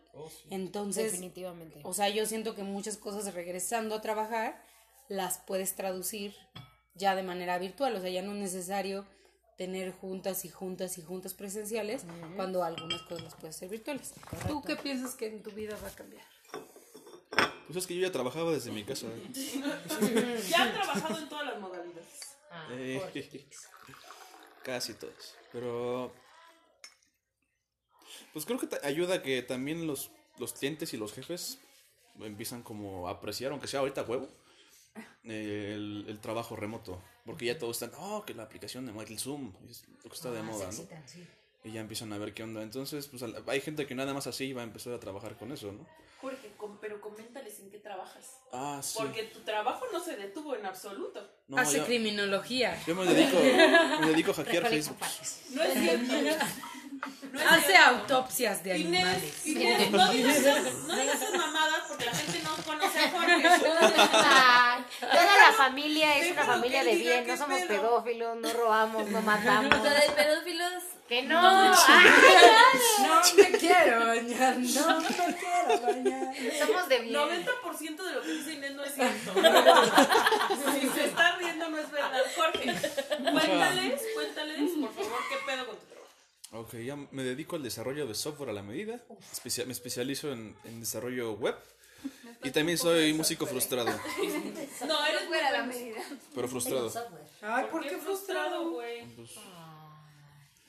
Entonces, 0.50 1.12
Definitivamente. 1.14 1.80
o 1.84 1.94
sea, 1.94 2.10
yo 2.10 2.26
siento 2.26 2.56
que 2.56 2.64
muchas 2.64 2.98
cosas 2.98 3.34
regresando 3.34 3.96
a 3.96 4.02
trabajar 4.02 4.64
las 5.10 5.40
puedes 5.40 5.76
traducir 5.76 6.36
ya 6.96 7.16
de 7.16 7.24
manera 7.24 7.58
virtual, 7.58 7.96
o 7.96 8.02
sea, 8.02 8.10
ya 8.12 8.22
no 8.22 8.34
es 8.34 8.38
necesario 8.38 9.06
tener 9.58 9.92
juntas 9.92 10.46
y 10.46 10.50
juntas 10.50 10.98
y 10.98 11.02
juntas 11.02 11.34
presenciales 11.34 12.06
cuando 12.36 12.64
algunas 12.64 13.02
cosas 13.04 13.24
las 13.24 13.36
puedes 13.36 13.56
hacer 13.56 13.70
virtuales. 13.70 14.14
¿Tú 14.48 14.62
qué 14.62 14.76
piensas 14.76 15.16
que 15.16 15.28
en 15.28 15.42
tu 15.44 15.52
vida 15.52 15.78
va 15.84 15.88
a 15.88 15.92
cambiar? 15.92 16.26
Pues 17.68 17.78
es 17.78 17.88
que 17.88 17.96
yo 17.96 18.02
ya 18.02 18.12
trabajaba 18.12 18.52
desde 18.52 18.72
mi 18.72 18.84
casa. 18.84 19.08
Ya 20.50 20.64
han 20.64 20.74
trabajado 20.74 21.18
en 21.18 21.30
todas 21.30 21.46
las 21.48 21.60
modalidades. 21.60 22.20
Ah, 22.52 22.68
Eh, 22.72 23.02
casi 24.64 24.94
todos. 24.94 25.36
Pero. 25.52 26.12
Pues 28.32 28.46
creo 28.46 28.60
que 28.60 28.68
te 28.68 28.86
ayuda 28.86 29.22
que 29.22 29.42
también 29.44 29.86
los, 29.86 30.10
los 30.40 30.54
clientes 30.54 30.94
y 30.94 30.98
los 30.98 31.14
jefes 31.14 31.60
empiezan 32.20 32.64
como 32.64 33.08
a 33.08 33.12
apreciar, 33.12 33.52
aunque 33.52 33.68
sea 33.68 33.80
ahorita 33.82 34.04
huevo, 34.04 34.28
el, 35.24 36.06
el 36.08 36.20
trabajo 36.20 36.56
remoto. 36.56 37.02
Porque 37.26 37.46
ya 37.46 37.58
todos 37.58 37.82
están, 37.82 37.98
oh, 38.02 38.24
que 38.26 38.34
la 38.34 38.44
aplicación 38.44 38.86
de 38.86 38.92
Michael 38.92 39.20
Zoom 39.20 39.54
es 39.70 39.86
lo 40.04 40.10
que 40.10 40.16
está 40.16 40.32
de 40.32 40.40
Ah, 40.40 40.44
moda, 40.44 40.66
¿no? 40.68 40.72
sí. 41.06 41.28
Y 41.64 41.72
ya 41.72 41.80
empiezan 41.80 42.12
a 42.12 42.18
ver 42.18 42.34
qué 42.34 42.44
onda. 42.44 42.62
Entonces, 42.62 43.08
pues 43.08 43.24
hay 43.24 43.62
gente 43.62 43.88
que 43.88 43.96
nada 43.96 44.14
más 44.14 44.28
así 44.28 44.52
va 44.52 44.62
a 44.62 44.66
empezar 44.66 44.94
a 44.94 45.00
trabajar 45.00 45.38
con 45.38 45.52
eso, 45.54 45.72
¿no? 45.72 45.88
Jorge, 46.20 46.52
pero 46.82 47.00
qué 47.02 47.24
trabajas. 47.84 48.26
Ah, 48.52 48.80
sí. 48.82 48.96
Porque 48.98 49.24
tu 49.24 49.40
trabajo 49.42 49.86
no 49.92 50.00
se 50.04 50.16
detuvo 50.16 50.56
en 50.56 50.66
absoluto. 50.66 51.20
No, 51.48 51.58
Hace 51.58 51.78
yo, 51.78 51.86
criminología. 51.86 52.82
yo 52.88 52.96
me 52.96 53.06
dedico, 53.06 53.38
me 54.00 54.08
dedico 54.08 54.32
a 54.32 54.36
hackear 54.36 54.68
Facebook. 54.68 54.98
No 55.52 55.64
es 55.64 55.74
cierto. 55.74 56.14
No 57.34 57.40
es 57.42 57.46
Hace 57.52 57.68
cierto. 57.72 57.90
autopsias 58.00 58.64
de 58.64 58.78
Inés, 58.78 59.04
animales. 59.04 59.46
Inés, 59.48 59.92
no 59.92 60.12
digas 60.14 60.38
esas, 60.38 60.74
no 60.88 60.96
digas 60.96 61.16
esas 61.22 61.34
mamadas 61.36 61.82
porque 61.90 62.06
la 62.06 62.14
gente 62.14 62.40
no 62.44 62.56
conoce 62.64 63.00
a 63.00 63.10
Jorge. 63.12 63.44
Familia 65.68 66.18
es 66.18 66.26
¿Qué 66.28 66.32
una 66.34 66.46
familia 66.46 66.84
¿Qué 66.84 66.90
de 66.90 66.96
bien, 66.96 67.26
¿Qué 67.26 67.32
no 67.32 67.38
somos 67.38 67.60
pedo? 67.62 67.68
pedófilos, 67.82 68.38
no 68.38 68.54
robamos, 68.54 69.08
no 69.10 69.22
matamos. 69.22 69.78
Lo 69.78 69.84
de 69.90 70.10
pedófilos. 70.16 70.84
Que 71.08 71.22
no. 71.24 71.40
Ay, 71.88 72.06
No 73.02 73.22
me 73.38 73.52
quiero 73.58 74.08
bañar, 74.08 74.58
no 74.58 75.00
me 75.02 75.08
quiero 75.08 75.82
bañar. 75.82 76.36
somos 76.66 76.90
de 76.90 77.00
bien. 77.00 77.14
90% 77.16 78.04
de 78.04 78.14
lo 78.14 78.22
que 78.22 78.32
dice 78.32 78.54
Inés 78.54 78.72
no 78.74 78.84
es 78.84 78.94
cierto. 78.94 79.34
Si 80.82 80.88
se 80.90 81.06
está 81.06 81.36
riendo 81.38 81.70
no 81.70 81.78
es 81.78 81.92
verdad. 81.92 82.22
Jorge, 82.36 82.64
cuéntales, 83.32 84.02
cuéntales, 84.16 84.72
por 84.80 84.94
favor, 84.94 85.20
qué 85.30 85.36
pedo 85.46 85.66
con 85.68 85.76
tu 85.78 85.86
trabajo. 85.86 86.62
Ok, 86.68 86.76
ya 86.84 86.96
me 87.12 87.24
dedico 87.24 87.56
al 87.56 87.64
desarrollo 87.64 88.06
de 88.08 88.16
software 88.16 88.50
a 88.50 88.54
la 88.54 88.64
medida. 88.64 89.00
Especia- 89.32 89.66
me 89.66 89.74
especializo 89.74 90.32
en, 90.32 90.56
en 90.66 90.80
desarrollo 90.80 91.34
web. 91.34 91.56
Y 92.44 92.52
también 92.52 92.78
soy 92.78 93.14
músico 93.14 93.46
frustrado. 93.46 93.92
No, 94.88 95.06
eres 95.06 95.24
Fuera 95.28 95.52
la 95.52 95.64
medida. 95.64 96.02
Pero 96.36 96.48
frustrado. 96.48 96.92
Ay, 97.42 97.66
¿Por 97.72 97.82
qué 97.88 97.98
frustrado, 97.98 98.70
güey? 98.72 99.06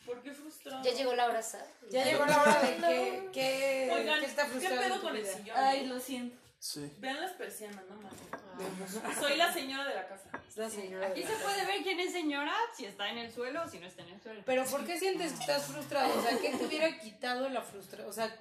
¿Por 0.07 0.23
qué 0.23 0.33
frustrado? 0.33 0.85
Ya 0.85 0.93
llegó 0.93 1.15
la 1.15 1.27
hora, 1.27 1.43
¿sabes? 1.43 1.67
Ya 1.91 2.05
llegó 2.05 2.25
la 2.27 2.43
hora 2.43 2.61
de 2.63 2.77
que, 2.77 3.31
que, 3.33 3.91
Oigan, 3.93 4.21
que 4.21 4.27
está 4.27 4.45
¿qué 4.45 4.51
frustrado. 4.51 4.83
en 4.83 4.89
pedo 4.89 5.03
con 5.03 5.17
el 5.17 5.27
sillón? 5.27 5.57
Ay, 5.57 5.87
lo 5.87 5.99
siento. 5.99 6.37
Sí. 6.59 6.91
Vean 6.99 7.21
las 7.21 7.33
persianas, 7.33 7.85
no 7.91 7.97
mames. 7.97 9.19
Soy 9.21 9.37
la 9.37 9.53
señora 9.53 9.87
de 9.87 9.95
la 9.95 10.09
casa. 10.09 10.31
La 10.57 10.71
señora 10.71 11.09
Aquí 11.09 11.23
se 11.23 11.35
puede 11.35 11.67
ver 11.67 11.83
quién 11.83 12.01
es 12.01 12.13
señora, 12.13 12.55
si 12.75 12.87
está 12.87 13.11
en 13.11 13.19
el 13.19 13.33
suelo 13.33 13.65
o 13.65 13.69
si 13.69 13.79
no 13.79 13.87
está 13.87 14.03
en 14.03 14.11
el 14.11 14.23
suelo. 14.23 14.43
Pero 14.47 14.65
¿por 14.65 14.85
qué 14.87 14.99
sientes 14.99 15.33
que 15.33 15.41
estás 15.41 15.65
frustrado? 15.67 16.19
O 16.19 16.23
sea, 16.23 16.39
¿qué 16.39 16.51
te 16.51 16.65
hubiera 16.65 16.99
quitado 16.99 17.49
la 17.51 17.61
frustración? 17.61 18.09
O 18.09 18.13
sea, 18.13 18.35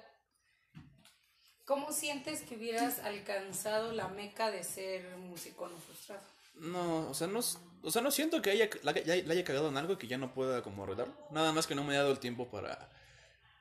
¿cómo 1.64 1.92
sientes 1.92 2.42
que 2.42 2.56
hubieras 2.56 2.98
alcanzado 3.00 3.92
la 3.92 4.08
meca 4.08 4.50
de 4.50 4.62
ser 4.64 5.16
músico 5.18 5.68
no 5.68 5.76
frustrado? 5.78 6.22
No, 6.56 7.08
o 7.10 7.14
sea, 7.14 7.26
no, 7.26 7.40
o 7.82 7.90
sea, 7.90 8.00
no 8.02 8.10
siento 8.10 8.40
que 8.40 8.50
haya, 8.50 8.68
la, 8.82 8.92
ya- 8.92 9.16
la 9.16 9.32
haya 9.32 9.44
cagado 9.44 9.68
en 9.68 9.76
algo 9.76 9.98
que 9.98 10.06
ya 10.06 10.18
no 10.18 10.32
pueda 10.32 10.62
como 10.62 10.84
arreglar. 10.84 11.08
Nada 11.30 11.52
más 11.52 11.66
que 11.66 11.74
no 11.74 11.82
me 11.84 11.94
he 11.94 11.96
dado 11.96 12.12
el 12.12 12.18
tiempo 12.20 12.48
para, 12.48 12.88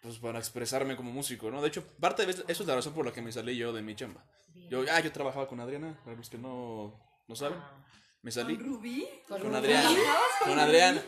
pues, 0.02 0.18
para 0.20 0.38
expresarme 0.40 0.96
como 0.96 1.12
músico, 1.12 1.50
¿no? 1.50 1.62
De 1.62 1.70
hecho, 1.70 1.84
parte 2.00 2.26
de 2.26 2.32
eso 2.34 2.44
es 2.48 2.66
la 2.68 2.76
razón 2.76 2.94
por 2.94 3.06
la 3.06 3.12
que 3.12 3.22
me 3.22 3.32
salí 3.32 3.58
yo 3.58 3.74
de 3.74 3.82
mi 3.82 3.96
chamba. 3.96 4.24
Yo, 4.70 4.84
ah, 4.92 5.00
yo 5.00 5.12
trabajaba 5.12 5.48
con 5.48 5.60
Adriana, 5.60 6.00
para 6.04 6.16
los 6.16 6.30
que 6.30 6.38
no, 6.38 6.94
no 7.28 7.36
saben. 7.36 7.60
Me 8.24 8.32
salí. 8.32 8.56
¿Con 8.56 8.66
¿Rubí? 8.66 9.08
Con 9.28 9.54
Adriana. 9.56 9.90
Con 10.46 10.58
Adriana. 10.60 11.04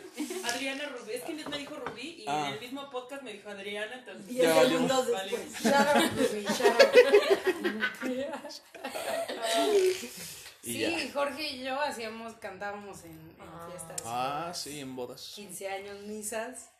Adriana 0.53 0.85
Rubí. 0.89 1.13
Es 1.13 1.23
que 1.23 1.31
Inés 1.31 1.47
me 1.47 1.57
dijo 1.57 1.75
Rubí 1.75 2.23
y 2.23 2.25
Ah. 2.27 2.47
en 2.49 2.53
el 2.55 2.59
mismo 2.59 2.89
podcast 2.91 3.23
me 3.23 3.31
dijo 3.33 3.49
Adriana. 3.49 3.95
Entonces, 3.95 4.35
Ya 4.35 4.53
valió. 4.53 4.85
valió. 4.85 5.37
Y 10.63 10.71
Sí, 10.73 10.79
ya. 10.79 11.13
Jorge 11.13 11.43
y 11.51 11.63
yo 11.63 11.79
hacíamos, 11.79 12.33
cantábamos 12.35 13.03
en, 13.03 13.11
en 13.11 13.69
fiestas. 13.69 14.01
Ah, 14.03 14.51
sí, 14.53 14.79
en 14.79 14.95
bodas. 14.95 15.31
15 15.35 15.69
años, 15.69 15.99
misas. 16.01 16.71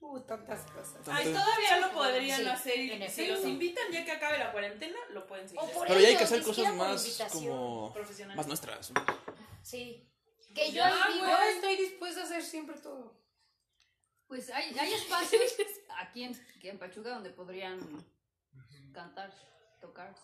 Uh, 0.00 0.20
tantas 0.20 0.60
cosas. 0.70 0.94
Ay, 1.08 1.24
todavía 1.32 1.78
lo 1.80 1.90
podrían 1.92 2.40
Sí, 2.42 2.46
hacer. 2.48 2.78
Y 2.78 3.08
si 3.08 3.26
los 3.26 3.44
invitan 3.44 3.90
ya 3.90 4.04
que 4.04 4.12
acabe 4.12 4.38
la 4.38 4.52
cuarentena, 4.52 4.96
lo 5.10 5.26
pueden 5.26 5.48
seguir. 5.48 5.64
Pero 5.88 5.98
ya 6.00 6.08
hay 6.08 6.16
que 6.16 6.22
hacer 6.24 6.42
cosas 6.42 6.72
más 6.74 7.20
como... 7.32 7.92
Más 8.36 8.46
nuestras. 8.46 8.92
Sí. 9.62 10.04
Que 10.54 10.68
yo 10.72 10.76
Ya, 10.76 11.04
ahí 11.04 11.12
digo, 11.14 11.26
Yo 11.26 11.38
estoy 11.54 11.76
dispuesta 11.76 12.22
a 12.22 12.24
hacer 12.24 12.42
siempre 12.42 12.76
todo. 12.78 13.14
Pues 14.26 14.50
hay, 14.50 14.76
hay 14.78 14.92
espacios 14.94 15.42
aquí 15.98 16.24
en, 16.24 16.32
aquí 16.56 16.68
en 16.68 16.78
Pachuca 16.78 17.10
donde 17.10 17.30
podrían 17.30 17.78
cantar, 18.92 19.32
tocar. 19.80 20.14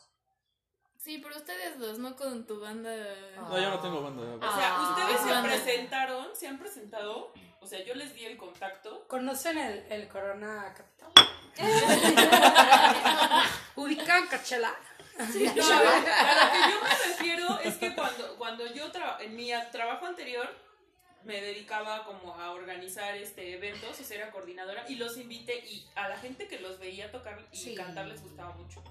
Sí, 0.96 1.18
pero 1.18 1.36
ustedes 1.36 1.78
dos, 1.78 1.98
no 1.98 2.16
con 2.16 2.46
tu 2.46 2.60
banda. 2.60 2.90
No, 3.36 3.60
yo 3.60 3.70
no 3.70 3.80
tengo 3.80 4.02
banda. 4.02 4.22
O 4.46 4.56
sea, 4.56 4.76
Ah. 4.76 4.90
ustedes 4.96 5.20
se 5.20 5.30
Banda. 5.30 5.48
presentaron, 5.50 6.34
se 6.34 6.48
han 6.48 6.58
presentado. 6.58 7.32
O 7.60 7.66
sea, 7.66 7.84
yo 7.84 7.94
les 7.94 8.14
di 8.14 8.24
el 8.24 8.36
contacto. 8.38 9.06
¿Conocen 9.08 9.58
el, 9.58 9.80
el 9.92 10.08
Corona 10.08 10.72
Capital? 10.74 11.10
¿Ubican 13.76 14.26
Cachela? 14.28 14.74
No, 15.18 15.24
a, 15.24 15.80
ver, 15.80 16.10
a 16.10 16.44
lo 16.44 16.52
que 16.52 16.58
yo 16.72 16.82
me 16.82 16.88
refiero 17.08 17.60
es 17.60 17.76
que 17.76 17.94
cuando, 17.94 18.36
cuando 18.36 18.66
yo 18.74 18.90
en 19.20 19.36
mi 19.36 19.50
trabajo 19.70 20.06
anterior 20.06 20.48
me 21.24 21.40
dedicaba 21.40 22.04
como 22.04 22.34
a 22.34 22.50
organizar 22.50 23.16
este 23.16 23.54
eventos, 23.54 23.98
o 23.98 24.04
sea, 24.04 24.16
era 24.18 24.30
coordinadora 24.30 24.84
y 24.88 24.96
los 24.96 25.16
invité 25.16 25.58
y 25.66 25.86
a 25.94 26.08
la 26.08 26.18
gente 26.18 26.48
que 26.48 26.58
los 26.60 26.78
veía 26.78 27.10
tocar 27.10 27.38
y 27.52 27.56
Sí. 27.56 27.74
cantar 27.74 28.06
les 28.06 28.22
gustaba 28.22 28.52
mucho. 28.52 28.82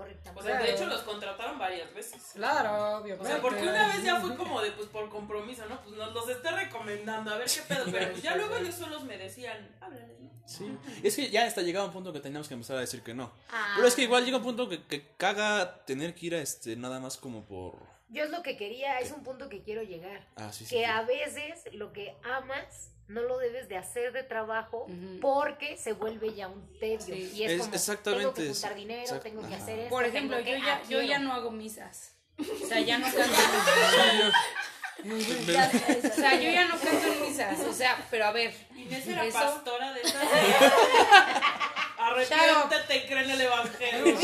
Correctamente. 0.00 0.40
O 0.40 0.42
sea, 0.42 0.62
de 0.62 0.72
hecho 0.72 0.86
los 0.86 1.02
contrataron 1.02 1.58
varias 1.58 1.92
veces. 1.94 2.22
Claro, 2.34 2.98
obvio. 2.98 3.18
O 3.20 3.24
sea, 3.24 3.40
porque 3.40 3.62
una 3.62 3.88
vez 3.88 4.02
ya 4.02 4.20
fue 4.20 4.36
como 4.36 4.60
de, 4.60 4.72
pues 4.72 4.88
por 4.88 5.08
compromiso, 5.08 5.66
¿no? 5.68 5.80
Pues 5.82 5.96
nos 5.96 6.12
los 6.12 6.28
está 6.28 6.52
recomendando, 6.52 7.30
a 7.30 7.38
ver 7.38 7.48
qué 7.48 7.62
pedo. 7.68 7.84
Pero 7.90 8.10
pues 8.10 8.22
ya 8.22 8.36
luego 8.36 8.56
ellos 8.56 8.74
solos 8.74 9.04
me 9.04 9.18
decían, 9.18 9.76
háblale, 9.80 10.16
¿no? 10.20 10.30
Sí. 10.46 10.76
Es 11.02 11.16
que 11.16 11.30
ya 11.30 11.44
hasta 11.46 11.62
llegaba 11.62 11.86
un 11.86 11.92
punto 11.92 12.12
que 12.12 12.20
teníamos 12.20 12.48
que 12.48 12.54
empezar 12.54 12.76
a 12.76 12.80
decir 12.80 13.02
que 13.02 13.14
no. 13.14 13.30
Ah. 13.50 13.74
Pero 13.76 13.86
es 13.86 13.94
que 13.94 14.02
igual 14.02 14.24
llega 14.24 14.38
un 14.38 14.42
punto 14.42 14.68
que, 14.68 14.82
que 14.84 15.06
caga 15.16 15.84
tener 15.84 16.14
que 16.14 16.26
ir 16.26 16.34
a 16.34 16.40
este 16.40 16.76
nada 16.76 16.98
más 16.98 17.16
como 17.16 17.44
por... 17.44 17.89
Yo 18.10 18.24
es 18.24 18.30
lo 18.30 18.42
que 18.42 18.56
quería, 18.56 18.98
es 18.98 19.12
un 19.12 19.22
punto 19.22 19.48
que 19.48 19.62
quiero 19.62 19.82
llegar. 19.82 20.26
Ah, 20.36 20.52
sí, 20.52 20.64
sí. 20.64 20.74
que 20.74 20.80
sí. 20.80 20.84
a 20.84 21.02
veces 21.02 21.72
lo 21.72 21.92
que 21.92 22.16
amas 22.24 22.90
no 23.06 23.22
lo 23.22 23.38
debes 23.38 23.68
de 23.68 23.76
hacer 23.76 24.12
de 24.12 24.22
trabajo 24.22 24.86
porque 25.20 25.76
se 25.76 25.92
vuelve 25.92 26.34
ya 26.34 26.48
un 26.48 26.72
tedio. 26.78 26.98
Sí. 27.00 27.32
Y 27.34 27.44
es, 27.44 27.52
Es 27.52 27.60
como, 27.62 27.74
exactamente 27.74 28.22
tengo 28.24 28.34
que 28.34 28.48
juntar 28.52 28.74
dinero, 28.74 29.02
Exact- 29.02 29.22
tengo 29.22 29.40
que 29.42 29.54
ajá. 29.54 29.62
hacer 29.62 29.78
esto. 29.80 29.90
Por 29.90 30.04
ejemplo, 30.04 30.38
yo 30.38 30.44
que- 30.44 30.60
ya, 30.60 30.74
ah, 30.76 30.82
yo 30.88 31.02
ya 31.02 31.18
no 31.18 31.32
hago 31.32 31.50
misas. 31.50 32.12
O 32.38 32.66
sea, 32.66 32.80
ya 32.80 32.98
no 32.98 33.06
canto. 33.12 33.36
o 35.04 36.14
sea, 36.14 36.34
yo 36.34 36.50
ya 36.50 36.66
no 36.68 36.78
canto 36.78 37.06
en 37.12 37.22
misas. 37.22 37.58
O 37.60 37.72
sea, 37.72 38.06
pero 38.10 38.26
a 38.26 38.32
ver. 38.32 38.54
Inés 38.76 39.06
era 39.06 39.24
Eso- 39.24 39.38
pastora 39.38 39.92
de 39.92 40.00
esas. 40.02 40.22
Arrepiéntete 41.98 42.96
y 42.96 43.06
cree 43.06 43.24
en 43.24 43.30
el 43.30 43.40
evangelio. 43.42 44.16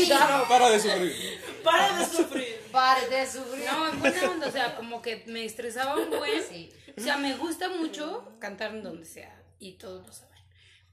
Para 0.49 0.69
de 0.69 0.79
sufrir. 0.79 1.41
Para 1.63 1.97
de 1.99 2.05
sufrir. 2.05 2.46
Pare 2.77 3.07
de 3.09 3.25
sufrir. 3.25 3.65
No, 3.65 3.89
en 3.89 3.99
buena 3.99 4.29
onda. 4.31 4.47
O 4.47 4.51
sea, 4.51 4.75
como 4.75 5.01
que 5.01 5.23
me 5.27 5.43
estresaba 5.45 5.95
un 5.99 6.09
buen. 6.11 6.43
Sí. 6.47 6.69
O 6.97 7.01
sea, 7.01 7.17
me 7.17 7.35
gusta 7.35 7.69
mucho 7.69 8.33
cantar 8.39 8.75
en 8.75 8.83
donde 8.83 9.05
sea. 9.05 9.33
Y 9.59 9.73
todos 9.73 10.05
lo 10.05 10.13
saben. 10.13 10.27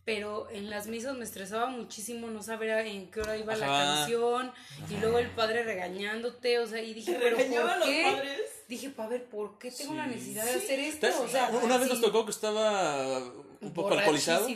pero 0.07 0.49
en 0.50 0.69
las 0.69 0.87
misas 0.87 1.14
me 1.17 1.25
estresaba 1.25 1.67
muchísimo 1.67 2.26
no 2.29 2.43
saber 2.43 2.87
en 2.87 3.11
qué 3.11 3.21
hora 3.21 3.37
iba 3.38 3.57
la 3.57 3.67
Ajá. 3.67 3.95
canción 4.00 4.53
y 4.91 4.97
luego 5.00 5.19
el 5.19 5.31
padre 5.31 5.62
regañándote, 5.62 6.59
o 6.59 6.67
sea, 6.67 6.83
y 6.83 6.93
dije, 6.93 7.17
pero 7.19 7.37
¿por 7.38 7.79
los 7.79 7.87
qué? 7.88 8.03
padres? 8.12 8.41
Dije, 8.69 8.91
pa, 8.91 9.05
a 9.05 9.09
ver, 9.09 9.25
¿por 9.25 9.59
qué 9.59 9.71
tengo 9.71 9.95
la 9.95 10.05
Sí. 10.05 10.11
necesidad 10.11 10.45
de 10.45 10.50
hacer 10.57 10.79
esto? 10.81 11.07
O 11.23 11.29
sea, 11.29 11.49
una 11.62 11.79
vez 11.79 11.87
sí, 11.88 11.93
nos 11.95 12.03
tocó 12.03 12.25
que 12.26 12.33
estaba 12.33 13.19
un 13.62 13.73
poco 13.73 13.95
alcoholizado. 13.95 14.47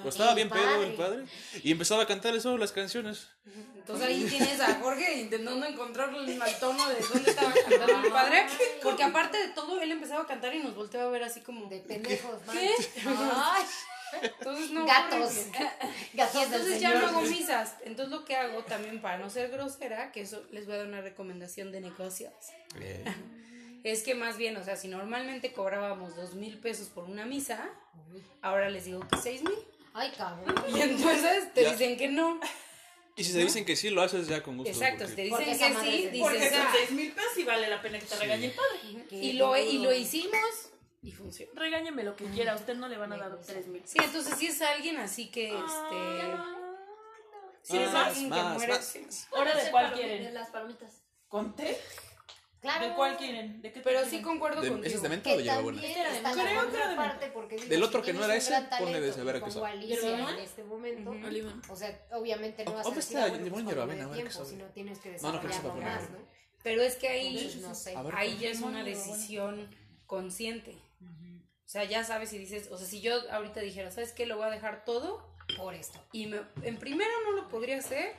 ajá. 0.00 0.06
O 0.06 0.08
estaba 0.08 0.34
bien 0.34 0.48
pedo 0.48 0.82
el 0.82 0.94
padre. 0.94 1.24
Y 1.62 1.72
empezaba 1.72 2.02
a 2.02 2.06
cantar 2.06 2.34
eso, 2.34 2.56
las 2.58 2.72
canciones. 2.72 3.28
Entonces 3.76 4.08
ahí 4.08 4.24
tienes 4.24 4.60
a 4.60 4.74
Jorge 4.76 5.20
intentando 5.20 5.66
encontrar 5.66 6.14
el 6.14 6.36
mal 6.36 6.58
tono 6.60 6.88
de 6.88 7.00
dónde 7.00 7.30
estaba 7.30 7.52
cantando 7.68 8.06
el 8.06 8.12
padre, 8.12 8.46
porque 8.82 9.02
aparte 9.02 9.38
de 9.38 9.48
todo, 9.48 9.80
él 9.80 9.90
empezaba 9.90 10.22
a 10.22 10.26
cantar 10.26 10.54
y 10.54 10.60
nos 10.60 10.74
volteaba 10.76 11.08
a 11.08 11.10
ver 11.10 11.24
así 11.24 11.40
como... 11.40 11.66
De 11.68 11.80
pendejos. 11.80 12.40
¿Qué? 12.52 12.70
Ay, 13.06 13.64
Entonces 14.22 14.70
no... 14.70 14.86
gatos. 14.86 15.32
Gatos 16.14 16.42
Entonces 16.42 16.80
ya 16.80 16.90
señor. 16.90 17.02
no 17.02 17.08
hago 17.18 17.22
misas. 17.22 17.74
Entonces 17.84 18.12
lo 18.12 18.24
que 18.24 18.36
hago 18.36 18.62
también 18.64 19.00
para 19.00 19.18
no 19.18 19.28
ser 19.28 19.50
grosera, 19.50 20.12
que 20.12 20.20
eso 20.22 20.44
les 20.52 20.66
voy 20.66 20.74
a 20.74 20.78
dar 20.78 20.86
una 20.86 21.00
recomendación 21.00 21.72
de 21.72 21.80
negocios, 21.80 22.32
es 23.84 24.02
que 24.02 24.14
más 24.14 24.36
bien, 24.36 24.56
o 24.56 24.62
sea, 24.64 24.76
si 24.76 24.88
normalmente 24.88 25.52
cobrábamos 25.52 26.14
dos 26.14 26.34
mil 26.34 26.58
pesos 26.58 26.88
por 26.88 27.04
una 27.04 27.24
misa, 27.26 27.70
ahora 28.42 28.68
les 28.70 28.84
digo 28.84 29.00
que 29.00 29.16
seis 29.16 29.42
mil. 29.42 29.58
Ay, 29.94 30.12
cabrón. 30.16 30.54
Y 30.74 30.80
entonces 30.80 31.52
te 31.54 31.62
Ya. 31.62 31.72
dicen 31.72 31.96
que 31.98 32.08
no. 32.08 32.40
Y 33.16 33.24
si 33.24 33.32
te 33.32 33.38
dicen 33.40 33.64
que 33.64 33.76
sí, 33.76 33.90
lo 33.90 34.02
haces 34.02 34.28
ya 34.28 34.42
con 34.42 34.56
gusto. 34.56 34.70
Exacto, 34.72 35.06
si 35.06 35.10
porque- 35.10 35.16
te 35.16 35.22
dicen 35.22 35.30
Porque 35.30 35.58
que 35.58 35.74
madre 35.74 35.90
sí, 35.90 36.04
es 36.06 36.12
de- 36.12 36.18
Porque 36.20 36.38
dices, 36.38 36.52
son 36.56 36.66
ah, 36.66 36.72
seis 36.74 36.90
mil 36.92 37.12
pesos 37.12 37.36
y 37.38 37.44
vale 37.44 37.68
la 37.68 37.82
pena 37.82 37.98
que 37.98 38.06
te 38.06 38.16
regañe 38.16 38.46
el 38.46 38.52
padre. 38.52 39.06
y 39.10 39.32
lo, 39.34 39.56
y 39.56 39.78
lo 39.78 39.92
hicimos 39.92 40.70
y 41.02 41.12
funcionó. 41.12 41.52
Regáñeme 41.54 42.04
lo 42.04 42.14
que 42.16 42.24
quiera, 42.26 42.52
a 42.52 42.56
usted 42.56 42.76
no 42.76 42.88
le 42.88 42.96
van 42.96 43.12
a 43.12 43.18
dar 43.18 43.40
tres 43.42 43.66
mil. 43.66 43.82
Sí, 43.84 43.98
entonces 44.02 44.34
si 44.38 44.46
es 44.46 44.62
alguien 44.62 44.98
así 44.98 45.30
que, 45.30 45.48
este, 45.48 46.36
si 47.62 47.76
es 47.78 47.92
Más, 47.92 48.06
alguien 48.08 48.24
que 48.30 48.36
más, 48.36 48.54
muere, 48.56 48.72
más. 48.74 48.84
sí. 48.86 49.06
¿Ahora 49.32 49.54
de 49.56 49.70
cuál 49.70 49.92
quieren? 49.92 50.32
las 50.32 50.48
palomitas. 50.50 51.02
¿Con 51.28 51.54
té? 51.56 51.78
Claro. 52.60 52.88
¿De 52.88 52.94
cuál 52.94 53.16
quieren? 53.16 53.62
¿De 53.62 53.72
qué 53.72 53.80
pero 53.80 54.00
sí 54.00 54.10
quieren? 54.10 54.24
concuerdo 54.24 54.60
De- 54.60 54.68
contigo. 54.68 54.86
¿Ese 54.86 54.96
es 54.96 55.02
de 55.02 55.08
menta 55.08 55.30
o 55.30 55.36
de 55.38 55.44
la 55.44 55.56
Creo 55.60 55.74
que 55.74 56.00
era 56.00 56.12
de 56.12 56.54
contraparte, 56.54 57.26
porque 57.28 57.56
Del 57.56 57.82
otro 57.82 58.02
que 58.02 58.12
no 58.12 58.24
era 58.24 58.36
ese, 58.36 58.54
ponle 58.78 59.00
de 59.00 59.12
saber 59.12 59.36
a 59.36 59.44
qué 59.44 59.50
sabe. 59.50 59.82
en 59.82 60.38
este 60.38 60.64
momento, 60.64 61.14
O 61.70 61.76
sea, 61.76 62.06
obviamente 62.12 62.64
no 62.64 62.72
vas 62.72 62.80
a 62.80 62.84
¿Dónde 62.84 62.96
decir, 63.00 63.16
pues 63.50 63.64
ver 63.64 63.96
qué 63.96 64.12
tiempo, 64.12 64.44
sino 64.44 64.64
tienes 64.66 64.98
que 64.98 65.10
desarrollarlo 65.12 65.74
más. 65.76 66.10
¿no? 66.10 66.18
Pero 66.62 66.82
es 66.82 66.96
que 66.96 67.08
ahí, 67.08 67.62
ahí 68.14 68.36
ya 68.38 68.50
es 68.50 68.60
una 68.60 68.84
decisión 68.84 69.68
consciente. 70.06 70.76
O 71.02 71.72
sea, 71.72 71.84
ya 71.84 72.02
sabes 72.04 72.30
si 72.30 72.36
dices, 72.38 72.68
o 72.72 72.76
sea, 72.76 72.86
si 72.86 73.00
yo 73.00 73.14
ahorita 73.30 73.60
dijera, 73.60 73.90
¿sabes 73.92 74.12
qué? 74.12 74.26
Lo 74.26 74.36
voy 74.36 74.48
a 74.48 74.50
dejar 74.50 74.84
todo 74.84 75.24
Por 75.56 75.72
esto. 75.74 76.04
y 76.12 76.26
me, 76.26 76.40
en 76.62 76.76
primero 76.78 77.10
no 77.24 77.32
lo 77.32 77.48
podría 77.48 77.78
hacer 77.78 78.12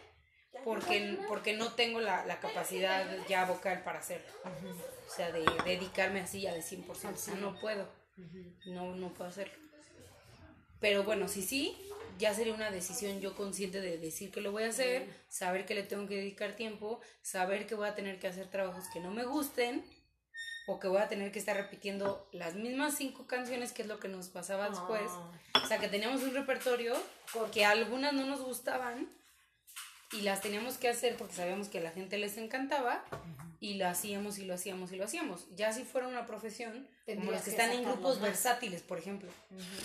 porque, 0.64 1.18
porque 1.28 1.56
no 1.56 1.74
tengo 1.74 2.00
la, 2.00 2.26
la 2.26 2.40
capacidad 2.40 3.06
ya 3.28 3.46
vocal 3.46 3.84
para 3.84 4.00
hacerlo. 4.00 4.32
O 4.46 5.14
sea, 5.14 5.32
de 5.32 5.46
dedicarme 5.66 6.22
así 6.22 6.42
ya 6.42 6.54
de 6.54 6.62
100%. 6.62 6.88
O 6.90 7.18
sea, 7.18 7.36
no 7.36 7.60
puedo. 7.60 7.88
No, 8.66 8.96
no 8.96 9.14
puedo 9.14 9.30
hacerlo. 9.30 9.54
Pero 10.80 11.04
bueno, 11.04 11.28
si 11.28 11.42
sí, 11.42 11.78
ya 12.18 12.34
sería 12.34 12.54
una 12.54 12.72
decisión 12.72 13.20
yo 13.20 13.36
consciente 13.36 13.82
de 13.82 13.98
decir 13.98 14.32
que 14.32 14.42
lo 14.42 14.52
voy 14.52 14.64
a 14.64 14.70
hacer, 14.70 15.08
saber 15.28 15.66
que 15.66 15.76
le 15.76 15.84
tengo 15.84 16.08
que 16.08 16.16
dedicar 16.16 16.56
tiempo, 16.56 17.00
saber 17.22 17.68
que 17.68 17.76
voy 17.76 17.88
a 17.88 17.96
tener 17.96 18.20
que 18.20 18.28
hacer 18.28 18.48
trabajos 18.48 18.86
que 18.94 19.00
no 19.00 19.12
me 19.12 19.24
gusten 19.24 19.84
o 20.68 20.80
que 20.80 20.88
voy 20.88 21.02
a 21.02 21.08
tener 21.08 21.32
que 21.32 21.40
estar 21.40 21.56
repitiendo 21.56 22.28
las 22.32 22.56
mismas 22.56 22.96
cinco 22.96 23.28
canciones 23.28 23.74
que 23.74 23.82
es 23.82 23.88
lo 23.88 24.00
que 24.00 24.08
nos 24.08 24.30
pasaba 24.30 24.70
después. 24.70 25.12
O 25.64 25.68
sea, 25.68 25.80
que 25.80 25.88
teníamos 25.88 26.24
un 26.24 26.34
repertorio 26.34 26.96
que 27.52 27.66
algunas 27.66 28.14
no 28.14 28.26
nos 28.26 28.42
gustaban 28.42 29.10
y 30.14 30.22
las 30.22 30.42
teníamos 30.42 30.78
que 30.78 30.90
hacer 30.90 31.16
porque 31.16 31.36
sabíamos 31.36 31.70
que 31.70 31.80
a 31.80 31.82
la 31.82 31.92
gente 31.92 32.18
les 32.18 32.38
encantaba 32.38 33.04
y 33.60 33.76
lo 33.76 33.88
hacíamos 33.88 34.40
y 34.40 34.46
lo 34.46 34.56
hacíamos 34.56 34.92
y 34.92 34.96
lo 34.98 35.06
hacíamos. 35.06 35.46
Ya 35.56 35.72
si 35.72 35.84
fuera 35.84 36.08
una 36.08 36.26
profesión, 36.26 36.88
como 37.06 37.32
los 37.32 37.42
que 37.42 37.46
que 37.46 37.52
están 37.52 37.72
en 37.72 37.84
grupos 37.84 38.20
más. 38.20 38.30
versátiles, 38.30 38.82
por 38.82 38.98
ejemplo. 38.98 39.30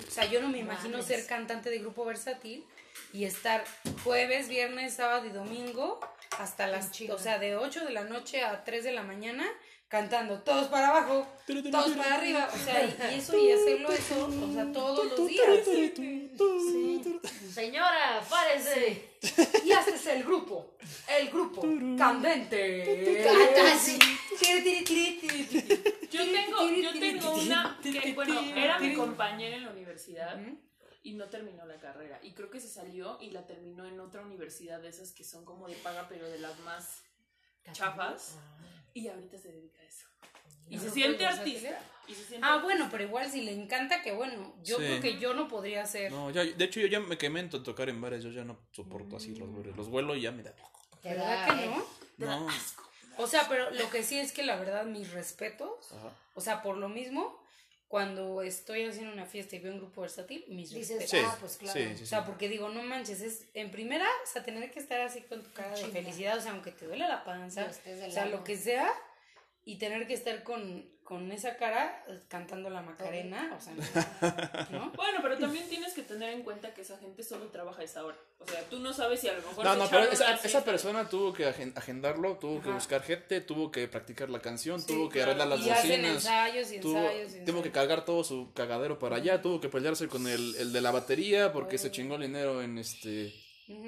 O 0.08 0.10
sea, 0.10 0.24
yo 0.24 0.40
no 0.40 0.48
me 0.48 0.58
imagino 0.58 1.02
ser 1.02 1.26
cantante 1.26 1.70
de 1.70 1.78
grupo 1.78 2.04
versátil 2.04 2.64
y 3.12 3.24
estar 3.24 3.64
jueves, 4.02 4.48
viernes, 4.48 4.94
sábado 4.94 5.26
y 5.26 5.30
domingo 5.30 6.00
hasta 6.38 6.66
las, 6.66 6.90
o 7.10 7.18
sea, 7.18 7.38
de 7.38 7.56
8 7.56 7.84
de 7.84 7.92
la 7.92 8.04
noche 8.04 8.42
a 8.42 8.64
3 8.64 8.82
de 8.84 8.92
la 8.92 9.02
mañana 9.02 9.46
cantando 9.88 10.40
todos 10.40 10.68
para 10.68 10.88
abajo, 10.88 11.26
todos 11.70 11.96
para 11.96 12.16
arriba, 12.16 12.48
o 12.52 12.56
sea, 12.56 12.84
y, 12.84 13.18
eso 13.18 13.38
y 13.38 13.52
hacerlo 13.52 13.90
eso, 13.90 14.26
o 14.26 14.52
sea, 14.52 14.72
todos 14.72 15.18
los 15.18 15.28
días. 15.28 15.64
Señora, 17.52 18.22
párese. 18.28 19.16
Y 19.64 19.72
haces 19.72 20.06
el 20.06 20.24
grupo, 20.24 20.76
el 21.08 21.30
grupo 21.30 21.62
candente. 21.96 23.24
Yo 26.10 26.24
tengo, 26.24 26.70
yo 26.70 26.92
tengo 26.92 27.34
una 27.34 27.78
que, 27.82 28.12
bueno, 28.14 28.40
era 28.54 28.78
mi 28.78 28.94
compañera 28.94 29.56
en 29.56 29.64
la 29.64 29.70
universidad 29.70 30.38
y 31.02 31.14
no 31.14 31.28
terminó 31.28 31.64
la 31.64 31.78
carrera. 31.78 32.18
Y 32.22 32.32
creo 32.32 32.50
que 32.50 32.60
se 32.60 32.68
salió 32.68 33.18
y 33.20 33.30
la 33.30 33.46
terminó 33.46 33.86
en 33.86 34.00
otra 34.00 34.22
universidad 34.22 34.80
de 34.80 34.88
esas 34.88 35.12
que 35.12 35.24
son 35.24 35.44
como 35.44 35.68
de 35.68 35.76
paga, 35.76 36.06
pero 36.08 36.28
de 36.28 36.38
las 36.38 36.58
más 36.60 37.05
chafas. 37.72 38.38
Y 38.94 39.08
ahorita 39.08 39.38
se 39.38 39.52
dedica 39.52 39.80
a 39.82 39.84
eso. 39.84 40.06
Y 40.68 40.78
se 40.78 40.86
¿No 40.86 40.92
siente 40.92 41.18
fue 41.18 41.26
artista. 41.26 41.78
Y 42.08 42.14
se 42.14 42.24
siente 42.24 42.46
Ah, 42.48 42.58
bueno, 42.62 42.88
pero 42.90 43.04
igual 43.04 43.30
si 43.30 43.42
le 43.42 43.52
encanta 43.52 44.00
que 44.02 44.12
bueno, 44.12 44.54
yo 44.62 44.76
Sí. 44.78 44.84
creo 44.84 45.00
que 45.00 45.18
yo 45.18 45.34
no 45.34 45.48
podría 45.48 45.82
hacer. 45.82 46.10
No, 46.12 46.30
ya, 46.30 46.44
de 46.44 46.64
hecho 46.64 46.80
yo 46.80 46.86
ya 46.86 47.00
me 47.00 47.18
quemé 47.18 47.40
en 47.40 47.50
to- 47.50 47.62
tocar 47.62 47.88
en 47.88 48.00
bares, 48.00 48.22
yo 48.24 48.30
ya 48.30 48.44
no 48.44 48.58
soporto 48.72 49.16
así 49.16 49.34
los 49.34 49.50
vuelos. 49.50 49.76
Los 49.76 49.88
vuelo 49.88 50.14
y 50.16 50.22
ya 50.22 50.32
me 50.32 50.42
da. 50.42 50.54
¿Verdad 51.02 51.46
que 51.58 51.66
no? 51.66 51.84
No. 52.18 52.46
O 53.18 53.26
sea, 53.26 53.48
pero 53.48 53.70
lo 53.70 53.88
que 53.90 54.02
sí 54.02 54.18
es 54.18 54.32
que 54.32 54.42
la 54.44 54.56
verdad, 54.56 54.84
mis 54.84 55.10
respetos, 55.12 55.92
Ajá. 55.92 56.12
o 56.34 56.40
sea, 56.40 56.62
por 56.62 56.76
lo 56.76 56.88
mismo, 56.88 57.40
cuando 57.88 58.42
estoy 58.42 58.84
haciendo 58.84 59.12
una 59.12 59.26
fiesta 59.26 59.54
y 59.54 59.60
veo 59.60 59.72
un 59.72 59.78
grupo 59.78 60.00
versátil, 60.00 60.44
mis 60.48 60.70
Dices, 60.70 61.00
respetos. 61.02 61.10
Sí, 61.10 61.26
ah, 61.26 61.36
pues 61.40 61.56
claro. 61.56 61.78
sí, 61.78 61.96
sí, 61.96 62.02
O 62.02 62.06
sea, 62.06 62.24
porque 62.24 62.48
digo, 62.48 62.68
no 62.68 62.82
manches, 62.82 63.20
es 63.20 63.46
en 63.54 63.70
primera, 63.70 64.06
o 64.24 64.26
sea, 64.26 64.42
tener 64.42 64.70
que 64.70 64.80
estar 64.80 65.00
así 65.00 65.20
con 65.22 65.42
tu 65.42 65.52
cara 65.52 65.70
de 65.70 65.84
felicidad, 65.86 66.36
o 66.36 66.40
sea, 66.40 66.50
aunque 66.50 66.72
te 66.72 66.86
duele 66.86 67.06
la 67.06 67.24
panza, 67.24 67.68
o 67.70 68.10
sea, 68.10 68.26
lo 68.26 68.42
que 68.42 68.56
sea, 68.56 68.92
y 69.64 69.78
tener 69.78 70.06
que 70.06 70.14
estar 70.14 70.42
con, 70.42 70.88
con 71.06 71.30
esa 71.32 71.56
cara 71.56 72.04
eh, 72.08 72.18
cantando 72.28 72.68
la 72.68 72.82
Macarena, 72.82 73.56
o 73.56 73.60
sea, 73.62 73.72
no, 73.74 74.78
¿no? 74.78 74.92
Bueno, 74.96 75.20
pero 75.22 75.38
también 75.38 75.66
tienes 75.68 75.94
que 75.94 76.02
tener 76.02 76.30
en 76.30 76.42
cuenta 76.42 76.74
que 76.74 76.82
esa 76.82 76.98
gente 76.98 77.22
solo 77.22 77.46
trabaja 77.46 77.80
a 77.80 77.84
esa 77.84 78.04
hora. 78.04 78.16
O 78.40 78.46
sea, 78.46 78.60
tú 78.68 78.80
no 78.80 78.92
sabes 78.92 79.20
si 79.20 79.28
a 79.28 79.32
lo 79.34 79.38
mejor. 79.38 79.64
No, 79.64 79.76
no, 79.76 79.88
pero 79.88 80.02
esa, 80.10 80.34
esa 80.34 80.64
persona 80.64 81.08
tuvo 81.08 81.32
que 81.32 81.46
agen- 81.46 81.72
agendarlo, 81.76 82.36
tuvo 82.38 82.60
que 82.60 82.70
buscar 82.70 83.02
gente, 83.02 83.40
tuvo 83.40 83.70
que 83.70 83.86
practicar 83.88 84.28
la 84.30 84.40
canción, 84.40 84.80
Sí, 84.80 84.88
tuvo 84.88 85.08
que 85.08 85.20
claro. 85.20 85.30
arreglar 85.30 85.48
las 85.58 85.66
y 85.66 85.70
hacen 85.70 85.90
bocinas. 86.02 86.14
ensayos 86.16 86.72
y 86.72 86.80
Tuvo, 86.80 86.98
ensayos 86.98 87.34
y 87.36 87.44
tuvo 87.44 87.62
que 87.62 87.70
cargar 87.72 88.04
todo 88.04 88.24
su 88.24 88.52
cagadero 88.52 88.98
para 88.98 89.16
allá, 89.16 89.40
tuvo 89.40 89.60
que 89.60 89.68
pelearse 89.68 90.08
con 90.08 90.26
el, 90.26 90.56
el 90.56 90.72
de 90.72 90.80
la 90.80 90.90
batería 90.90 91.52
porque 91.52 91.78
se 91.78 91.90
chingó 91.90 92.16
el 92.16 92.22
dinero 92.22 92.60
en 92.62 92.78
este. 92.78 93.32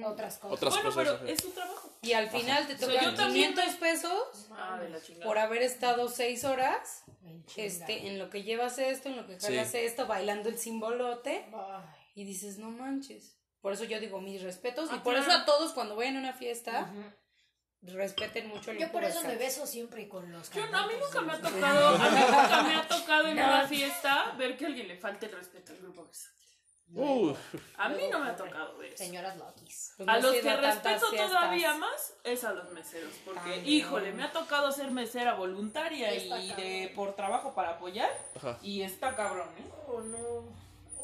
Otras 0.04 0.38
cosas. 0.38 0.56
otras 0.56 0.74
Bueno, 0.74 0.88
cosas. 0.90 1.18
pero 1.20 1.32
es 1.32 1.40
su 1.42 1.50
trabajo. 1.50 1.87
Y 2.02 2.12
al 2.12 2.30
final 2.30 2.66
te 2.66 2.74
O 2.74 2.78
sea, 2.78 2.88
tocan 2.88 3.04
yo 3.04 3.14
también 3.14 3.54
500 3.54 3.76
pesos 3.76 4.48
Ah, 4.52 4.78
de 4.80 4.88
la 4.88 5.00
chingada. 5.00 5.26
por 5.26 5.38
haber 5.38 5.62
estado 5.62 6.08
seis 6.08 6.44
horas 6.44 7.02
En 7.24 7.44
chinga. 7.46 7.66
este, 7.66 8.06
en 8.06 8.18
lo 8.18 8.30
que 8.30 8.42
llevas 8.44 8.78
esto, 8.78 9.08
en 9.08 9.16
lo 9.16 9.26
que 9.26 9.38
Sí. 9.40 9.46
jalas 9.46 9.74
esto, 9.74 10.06
bailando 10.06 10.48
el 10.48 10.58
simbolote. 10.58 11.46
Ay. 11.54 11.84
Y 12.14 12.24
dices, 12.24 12.58
no 12.58 12.70
manches. 12.70 13.36
Por 13.60 13.72
eso 13.72 13.84
yo 13.84 13.98
digo 14.00 14.20
mis 14.20 14.42
respetos. 14.42 14.90
y 14.92 14.94
Ah, 14.96 15.02
por 15.02 15.14
claro. 15.14 15.28
eso 15.30 15.38
a 15.38 15.44
todos 15.44 15.72
cuando 15.72 15.96
vayan 15.96 16.16
a 16.16 16.20
una 16.20 16.32
fiesta, 16.32 16.92
respeten 17.82 18.48
mucho 18.48 18.70
el 18.72 18.78
Yo 18.78 18.90
por 18.92 19.04
eso 19.04 19.22
me 19.24 19.36
beso 19.36 19.66
siempre 19.66 20.08
con 20.08 20.30
los 20.32 20.50
Yo, 20.50 20.66
no, 20.68 20.78
a 20.78 20.86
mí 20.86 20.94
nunca 21.00 21.20
me 21.20 21.32
ha 21.32 21.40
tocado, 21.40 21.88
a 21.88 22.10
mí 22.10 22.20
nunca 22.20 22.62
me 22.62 22.74
ha 22.74 22.88
tocado 22.88 23.26
en 23.28 23.32
una 23.34 23.66
fiesta 23.68 24.32
ver 24.38 24.56
que 24.56 24.64
a 24.64 24.68
alguien 24.68 24.88
le 24.88 24.96
falte 24.96 25.26
el 25.26 25.32
respeto 25.32 25.72
al 25.72 25.78
grupo. 25.78 26.08
Uf, 26.94 27.38
A 27.76 27.88
mí 27.90 28.02
no 28.10 28.18
me 28.20 28.30
ha 28.30 28.36
tocado 28.36 28.78
ver 28.78 28.92
eso. 28.92 29.04
Señoras 29.04 29.36
Lokis. 29.36 29.92
Pues 29.96 30.08
A 30.08 30.14
no 30.14 30.20
los 30.20 30.32
que 30.36 30.56
respeto 30.56 31.06
fiestas. 31.08 31.30
todavía 31.30 31.74
más 31.74 32.14
es 32.24 32.44
a 32.44 32.52
los 32.52 32.70
meseros, 32.70 33.12
porque 33.24 33.58
híjole, 33.66 34.12
me 34.12 34.22
ha 34.22 34.32
tocado 34.32 34.72
ser 34.72 34.90
mesera 34.90 35.34
voluntaria 35.34 36.10
Está 36.12 36.40
y 36.40 36.52
de 36.54 36.92
por 36.94 37.14
trabajo 37.14 37.54
para 37.54 37.70
apoyar 37.70 38.10
ajá. 38.36 38.58
y 38.62 38.82
está 38.82 39.14
cabrón, 39.14 39.48
¿eh? 39.58 39.70
Oh, 39.86 40.00
no. 40.00 40.18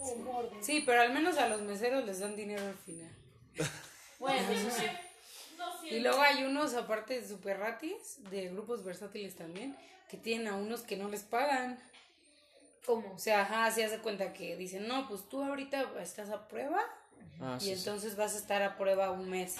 Oh, 0.01 0.17
morde. 0.17 0.57
Sí, 0.63 0.83
pero 0.87 1.03
al 1.03 1.13
menos 1.13 1.37
a 1.39 1.49
los 1.49 1.61
meseros 1.63 2.05
les 2.05 2.21
dan 2.21 2.35
dinero 2.35 2.67
al 2.67 2.77
final. 2.77 3.11
Bueno, 4.19 4.41
no 5.59 5.87
Y 5.87 6.01
luego 6.01 6.21
hay 6.23 6.45
unos, 6.45 6.73
aparte 6.75 7.27
super 7.29 7.59
ratis, 7.59 8.19
de 8.31 8.49
grupos 8.49 8.85
versátiles 8.85 9.37
también, 9.37 9.77
que 10.09 10.17
tienen 10.17 10.49
a 10.49 10.57
unos 10.57 10.81
que 10.81 10.97
no 10.97 11.09
les 11.09 11.25
pagan. 11.25 11.79
¿Cómo? 12.87 13.15
O 13.15 13.19
sea, 13.19 13.43
ajá, 13.43 13.71
se 13.71 13.85
hace 13.85 13.99
cuenta 13.99 14.33
que 14.33 14.57
dicen, 14.57 14.87
no, 14.87 15.09
pues 15.09 15.29
tú 15.29 15.43
ahorita 15.43 15.91
estás 16.01 16.31
a 16.31 16.47
prueba 16.49 16.83
Ah, 17.41 17.57
y 17.59 17.61
sí, 17.61 17.67
sí. 17.67 17.73
entonces 17.73 18.17
vas 18.17 18.35
a 18.35 18.39
estar 18.39 18.63
a 18.63 18.77
prueba 18.77 19.11
un 19.11 19.29
mes. 19.29 19.57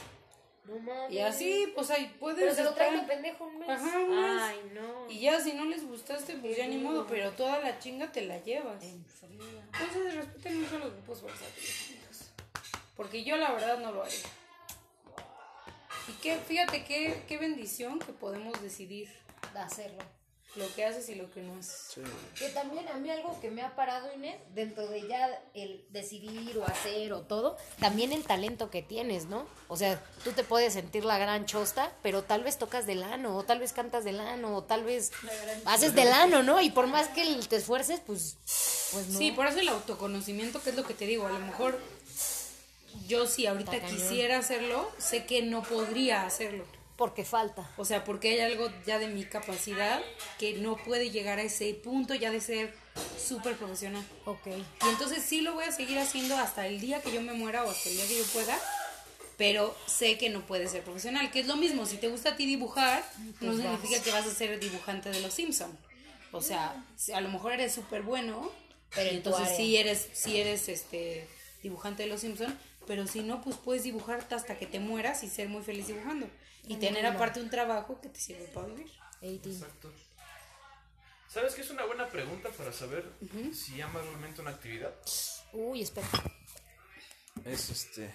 No 0.65 0.79
mames. 0.79 1.13
Y 1.13 1.19
así, 1.19 1.73
pues 1.75 1.91
ahí 1.91 2.15
puedes 2.21 2.39
Pero 2.41 2.55
se 2.55 2.65
lo 2.65 2.73
traen 2.75 3.01
de 3.01 3.03
pendejo 3.07 3.45
un 3.45 3.59
mes. 3.59 3.69
Ajá, 3.69 3.99
un 3.99 4.11
mes. 4.11 4.43
Ay, 4.43 4.71
no. 4.73 5.11
Y 5.11 5.21
ya 5.21 5.41
si 5.41 5.53
no 5.55 5.65
les 5.67 5.87
gustaste, 5.87 6.35
pues 6.37 6.57
ya 6.57 6.67
ni 6.67 6.79
modo, 6.79 7.07
pero 7.07 7.33
toda 7.33 7.59
la 7.61 7.79
chinga 7.79 8.11
te 8.13 8.23
la 8.23 8.39
llevas. 8.43 8.83
En 8.83 9.05
frío. 9.05 9.41
Entonces 9.73 10.15
respeten 10.15 10.63
mucho 10.63 10.77
a 10.77 10.79
los 10.81 10.93
grupos 10.93 11.23
versátiles. 11.23 11.87
amigos. 11.91 12.31
Porque 12.97 13.25
yo 13.25 13.37
la 13.37 13.53
verdad 13.53 13.79
no 13.79 13.93
lo 13.93 14.05
haría. 14.05 14.19
Y 16.09 16.13
que, 16.21 16.37
fíjate 16.37 16.85
qué, 16.85 17.23
qué 17.27 17.39
bendición 17.39 17.99
que 17.99 18.13
podemos 18.13 18.61
decidir 18.63 19.11
de 19.53 19.59
hacerlo. 19.59 20.03
Lo 20.57 20.73
que 20.75 20.85
haces 20.85 21.09
y 21.09 21.17
lo 21.17 21.31
que 21.31 21.43
no 21.43 21.59
haces. 21.59 21.95
Sí. 21.95 22.03
Que 22.39 22.49
también 22.51 22.89
a 22.89 22.95
mí 22.95 23.11
algo 23.11 23.39
que 23.41 23.51
me 23.51 23.63
ha 23.63 23.75
parado, 23.75 24.13
Inés, 24.15 24.37
dentro 24.55 24.87
de 24.87 25.07
ya 25.09 25.43
el 25.53 25.85
decidir 25.91 26.57
o 26.59 26.65
hacer 26.65 27.13
o 27.13 27.23
todo, 27.23 27.57
también 27.81 28.13
el 28.13 28.23
talento 28.25 28.71
que 28.71 28.83
tienes, 28.83 29.27
¿no? 29.27 29.47
O 29.69 29.77
sea, 29.77 30.01
tú 30.23 30.33
te 30.33 30.45
puedes 30.45 30.75
sentir 30.75 31.05
la 31.05 31.19
gran 31.19 31.47
chosta, 31.47 31.93
pero 32.03 32.23
tal 32.23 32.45
vez 32.45 32.59
tocas 32.59 32.87
del 32.87 33.03
ano, 33.03 33.37
o 33.37 33.43
tal 33.43 33.59
vez 33.59 33.73
cantas 33.73 34.05
del 34.05 34.21
ano, 34.21 34.57
o 34.57 34.63
tal 34.63 34.85
vez 34.85 35.11
haces 35.65 35.95
del 35.95 36.13
ano, 36.13 36.43
¿no? 36.43 36.61
Y 36.61 36.71
por 36.71 36.87
más 36.87 37.09
que 37.09 37.25
te 37.49 37.57
esfuerces, 37.57 38.01
pues, 38.07 38.37
pues 38.93 39.09
no. 39.09 39.19
Sí, 39.19 39.33
por 39.33 39.47
eso 39.47 39.59
el 39.59 39.69
autoconocimiento, 39.69 40.63
que 40.63 40.71
es 40.71 40.77
lo 40.77 40.85
que 40.85 40.95
te 40.95 41.07
digo, 41.07 41.27
a 41.27 41.33
lo 41.33 41.41
mejor 41.41 41.81
yo 43.09 43.27
si 43.27 43.47
ahorita 43.47 43.81
quisiera 43.81 44.39
hacerlo, 44.39 44.89
sé 44.99 45.27
que 45.27 45.43
no 45.43 45.63
podría 45.63 46.25
hacerlo. 46.25 46.65
Porque 46.97 47.25
falta. 47.25 47.69
O 47.77 47.85
sea, 47.85 48.05
porque 48.05 48.31
hay 48.31 48.41
algo 48.41 48.71
ya 48.87 48.99
de 48.99 49.09
mi 49.09 49.25
capacidad 49.25 50.01
que 50.39 50.55
no 50.55 50.77
puede 50.77 51.11
llegar 51.11 51.39
a 51.39 51.43
ese 51.43 51.75
punto 51.75 52.15
ya 52.15 52.31
de 52.31 52.41
ser 52.41 52.75
súper 53.19 53.57
profesional. 53.57 54.05
Ok. 54.27 54.47
Y 54.47 54.89
entonces 54.89 55.23
sí 55.25 55.41
lo 55.41 55.55
voy 55.55 55.65
a 55.65 55.73
seguir 55.73 55.99
haciendo 55.99 56.37
hasta 56.37 56.67
el 56.69 56.81
día 56.81 57.03
que 57.03 57.13
yo 57.13 57.21
me 57.21 57.33
muera 57.33 57.65
o 57.65 57.71
hasta 57.71 57.89
el 57.89 57.97
día 57.97 58.07
que 58.07 58.19
yo 58.19 58.25
pueda, 58.27 58.57
pero 59.37 59.77
sé 59.87 60.19
que 60.19 60.31
no 60.31 60.47
puede 60.47 60.69
ser 60.69 60.83
profesional, 60.83 61.33
que 61.33 61.41
es 61.41 61.49
lo 61.49 61.57
mismo, 61.57 61.85
si 61.87 61.97
te 61.97 62.07
gusta 62.07 62.31
a 62.31 62.37
ti 62.37 62.47
dibujar, 62.47 63.05
no 63.41 63.51
Pues 63.51 63.57
significa 63.63 63.97
vas. 63.97 64.05
que 64.05 64.11
vas 64.13 64.27
a 64.27 64.35
ser 64.35 64.61
dibujante 64.61 65.11
de 65.11 65.21
los 65.21 65.35
Simpson. 65.35 65.77
O 66.31 66.41
sea, 66.41 66.85
a 67.13 67.21
lo 67.21 67.29
mejor 67.29 67.53
eres 67.53 67.75
súper 67.75 68.03
bueno, 68.03 68.53
Pero 68.95 69.11
entonces 69.11 69.57
sí 69.57 69.77
eres, 69.77 70.09
sí 70.13 70.39
eres 70.39 70.69
este 70.69 71.27
dibujante 71.65 72.05
de 72.05 72.09
los 72.09 72.21
Simpson, 72.21 72.57
pero 72.87 73.09
si 73.09 73.23
no, 73.23 73.43
pues 73.43 73.57
puedes 73.57 73.83
dibujarte 73.83 74.37
hasta 74.37 74.57
que 74.59 74.67
te 74.67 74.79
mueras 74.79 75.25
y 75.25 75.29
ser 75.29 75.49
muy 75.49 75.63
feliz 75.65 75.89
dibujando. 75.89 76.29
Y 76.67 76.77
tener 76.77 77.05
aparte 77.07 77.41
un 77.41 77.51
trabajo 77.51 78.01
que 78.01 78.09
te 78.09 78.19
sirve 78.19 78.47
para 78.49 78.69
vivir. 78.69 78.91
18. 79.21 79.51
Exacto. 79.51 79.93
¿Sabes 81.29 81.55
qué 81.55 81.63
es 81.63 81.71
una 81.71 81.85
buena 81.85 82.09
pregunta 82.09 82.49
para 82.51 82.73
saber 82.73 83.11
si 83.53 83.81
amas 83.81 84.05
realmente 84.05 84.41
una 84.41 84.51
actividad? 84.51 84.95
Uy, 85.53 85.83
espera. 85.83 86.09
Es 87.45 87.71
este. 87.71 88.15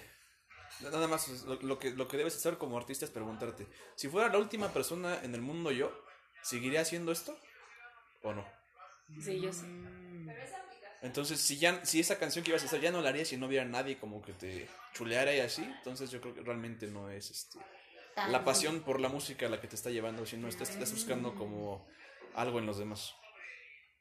Nada 0.80 1.06
más, 1.06 1.28
lo, 1.42 1.56
lo 1.60 1.78
que, 1.78 1.90
lo 1.90 2.08
que 2.08 2.16
debes 2.16 2.34
hacer 2.36 2.56
como 2.56 2.78
artista 2.78 3.04
es 3.04 3.10
preguntarte: 3.10 3.66
si 3.94 4.08
fuera 4.08 4.30
la 4.30 4.38
última 4.38 4.72
persona 4.72 5.20
en 5.22 5.34
el 5.34 5.42
mundo 5.42 5.70
yo, 5.70 5.92
¿seguiría 6.42 6.80
haciendo 6.80 7.12
esto? 7.12 7.36
¿O 8.22 8.32
no? 8.32 8.46
Sí, 9.22 9.40
yo 9.40 9.52
sé. 9.52 9.66
Entonces, 11.02 11.40
si 11.40 11.58
ya 11.58 11.84
si 11.84 12.00
esa 12.00 12.18
canción 12.18 12.44
que 12.44 12.50
ibas 12.50 12.62
a 12.62 12.66
hacer 12.66 12.80
ya 12.80 12.90
no 12.90 13.00
la 13.00 13.10
harías 13.10 13.28
si 13.28 13.36
no 13.36 13.46
hubiera 13.46 13.64
nadie 13.64 13.98
como 13.98 14.22
que 14.22 14.32
te 14.32 14.68
chuleara 14.94 15.34
y 15.34 15.40
así, 15.40 15.62
entonces 15.62 16.10
yo 16.10 16.20
creo 16.20 16.34
que 16.34 16.42
realmente 16.42 16.86
no 16.86 17.10
es 17.10 17.30
este 17.30 17.58
la 18.28 18.44
pasión 18.44 18.80
por 18.80 19.00
la 19.00 19.08
música 19.08 19.48
la 19.48 19.60
que 19.60 19.68
te 19.68 19.76
está 19.76 19.90
llevando, 19.90 20.26
sino 20.26 20.48
estás, 20.48 20.70
estás 20.70 20.92
buscando 20.92 21.34
como 21.34 21.86
algo 22.34 22.58
en 22.58 22.66
los 22.66 22.78
demás. 22.78 23.14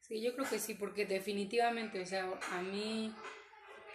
Sí, 0.01 0.21
yo 0.21 0.33
creo 0.35 0.49
que 0.49 0.59
sí, 0.59 0.73
porque 0.73 1.05
definitivamente, 1.05 2.01
o 2.01 2.05
sea, 2.05 2.29
a 2.51 2.61
mí, 2.61 3.13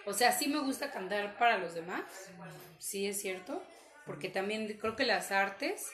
o 0.07 0.13
sea, 0.15 0.33
sí 0.33 0.49
me 0.49 0.59
gusta 0.61 0.91
cantar 0.93 1.37
para 1.39 1.59
los 1.59 1.75
demás, 1.75 2.05
sí 2.79 3.07
es 3.07 3.21
cierto, 3.21 3.63
porque 4.07 4.29
también 4.29 4.79
creo 4.81 4.95
que 4.97 5.05
las 5.05 5.33
artes 5.33 5.91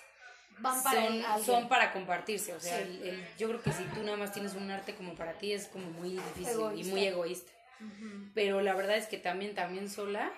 Van 0.59 0.83
para 0.83 1.00
son, 1.06 1.14
el- 1.14 1.24
alguien. 1.24 1.46
son 1.46 1.68
para 1.68 1.92
compartirse, 1.92 2.52
o 2.52 2.61
sea, 2.61 2.76
Sí. 2.76 2.83
el- 2.83 3.09
el- 3.09 3.26
yo 3.38 3.48
creo 3.48 3.62
que 3.62 3.72
si 3.72 3.83
tú 3.85 4.02
nada 4.02 4.18
más 4.18 4.33
tienes 4.33 4.54
un 4.54 4.70
arte 4.70 4.94
como 4.94 5.14
para 5.14 5.38
ti 5.38 5.52
es 5.54 5.66
como 5.68 5.87
muy 5.90 6.11
difícil 6.11 6.44
y 6.48 6.50
Egoísta. 6.50 6.90
muy 6.92 7.04
egoísta. 7.06 7.52
Pero 8.35 8.61
la 8.61 8.74
verdad 8.74 8.96
es 8.98 9.06
que 9.06 9.16
también, 9.16 9.54
también 9.54 9.88
sola, 9.88 10.30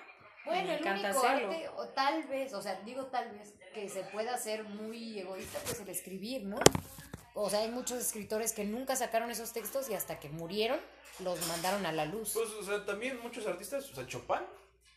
Bueno, 0.45 0.67
me 0.67 0.73
el 0.75 0.79
encanta 0.81 1.09
único 1.11 1.25
hacerlo. 1.25 1.51
arte, 1.51 1.69
o 1.77 1.87
tal 1.89 2.23
vez, 2.23 2.53
o 2.53 2.61
sea, 2.61 2.79
digo 2.81 3.05
tal 3.07 3.31
vez, 3.31 3.53
que 3.73 3.87
se 3.89 4.03
pueda 4.03 4.33
hacer 4.35 4.63
muy 4.63 5.19
egoísta, 5.19 5.59
pues 5.65 5.79
el 5.79 5.89
escribir, 5.89 6.43
¿no? 6.43 6.57
O 7.35 7.49
sea, 7.49 7.59
hay 7.61 7.69
muchos 7.71 7.99
escritores 7.99 8.51
que 8.53 8.63
nunca 8.63 8.95
sacaron 8.95 9.31
esos 9.31 9.53
textos 9.53 9.89
y 9.89 9.93
hasta 9.95 10.19
que 10.19 10.29
murieron 10.29 10.79
los 11.19 11.45
mandaron 11.47 11.85
a 11.85 11.91
la 11.91 12.05
luz. 12.05 12.31
Pues, 12.33 12.49
o 12.49 12.63
sea, 12.63 12.85
también 12.85 13.19
muchos 13.21 13.47
artistas, 13.47 13.89
o 13.91 13.95
sea, 13.95 14.05
Chopin, 14.05 14.41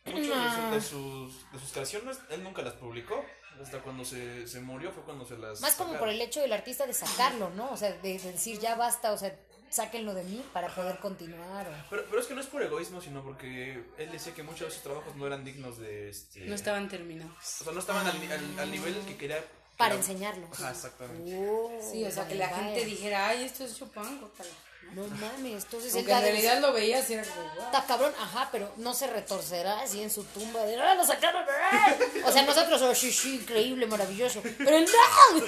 muchas 0.05 0.21
de, 0.27 0.51
su- 0.51 0.71
de 0.71 0.81
sus, 0.81 1.51
de 1.51 1.59
sus 1.59 1.71
creaciones, 1.71 2.19
él 2.29 2.43
nunca 2.43 2.61
las 2.61 2.73
publicó. 2.73 3.23
Hasta 3.59 3.79
cuando 3.81 4.05
se, 4.05 4.47
se 4.47 4.59
murió 4.61 4.91
fue 4.91 5.01
cuando 5.01 5.25
se 5.25 5.35
las. 5.35 5.61
Más 5.61 5.73
como 5.73 5.97
por 5.97 6.09
el 6.09 6.21
hecho 6.21 6.41
del 6.41 6.53
artista 6.53 6.85
de 6.85 6.93
sacarlo, 6.93 7.49
¿no? 7.49 7.71
O 7.71 7.77
sea, 7.77 7.91
de, 7.91 8.19
de 8.19 8.31
decir 8.33 8.59
ya 8.59 8.75
basta, 8.75 9.11
o 9.13 9.17
sea, 9.17 9.35
sáquenlo 9.69 10.13
de 10.13 10.23
mí 10.23 10.43
para 10.53 10.67
poder 10.73 10.97
continuar. 10.99 11.67
o- 11.67 11.89
Pero, 11.89 12.05
pero 12.09 12.19
es 12.21 12.27
que 12.27 12.33
no 12.33 12.41
es 12.41 12.47
por 12.47 12.61
egoísmo, 12.61 13.01
sino 13.01 13.23
porque 13.23 13.83
él 13.97 14.11
decía 14.11 14.33
que 14.33 14.43
muchos 14.43 14.67
de 14.67 14.71
sus 14.73 14.83
trabajos 14.83 15.15
no 15.15 15.25
eran 15.27 15.43
dignos 15.43 15.77
de. 15.77 16.09
Este, 16.09 16.41
no 16.41 16.55
estaban 16.55 16.87
terminados. 16.89 17.61
O 17.61 17.63
sea, 17.65 17.73
no 17.73 17.79
estaban 17.79 18.05
al, 18.07 18.15
al- 18.31 18.59
al 18.59 18.71
nivel 18.71 18.95
que 19.05 19.17
quería. 19.17 19.43
Para 19.77 19.93
enseñarlo. 19.93 20.47
Ajá, 20.51 20.71
exactamente. 20.71 21.37
Oh, 21.39 21.69
Sí, 21.91 22.03
o 22.03 22.09
sea, 22.11 22.27
que 22.27 22.33
la 22.35 22.49
gente 22.49 22.83
dijera, 22.85 23.27
ay, 23.27 23.43
esto 23.43 23.63
es 23.63 23.77
Chopin, 23.77 24.19
guácala". 24.19 24.49
No 24.93 25.05
mames, 25.07 25.63
entonces 25.65 25.91
él 25.93 25.97
Aunque 25.99 26.11
en 26.11 26.17
da 26.17 26.21
de- 26.21 26.31
realidad 26.31 26.59
lo 26.61 26.71
veías 26.73 27.09
y 27.09 27.13
era 27.15 27.23
como. 27.25 27.65
Está 27.65 27.85
cabrón, 27.85 28.13
ajá, 28.19 28.47
pero 28.51 28.71
no 28.77 28.93
se 28.93 29.07
retorcerá 29.07 29.81
así 29.81 30.01
en 30.01 30.09
su 30.09 30.23
tumba 30.23 30.63
de 30.63 30.77
¡Ah, 30.79 30.95
lo 30.95 31.05
sacaron! 31.05 31.43
¡ah!". 31.71 31.95
O 32.25 32.31
sea, 32.31 32.43
nosotros, 32.43 32.81
oh, 32.81 32.95
sí, 32.95 33.11
sí, 33.11 33.35
increíble, 33.35 33.85
maravilloso. 33.85 34.41
Pero 34.57 34.77
él 34.77 34.85
no. 34.85 35.41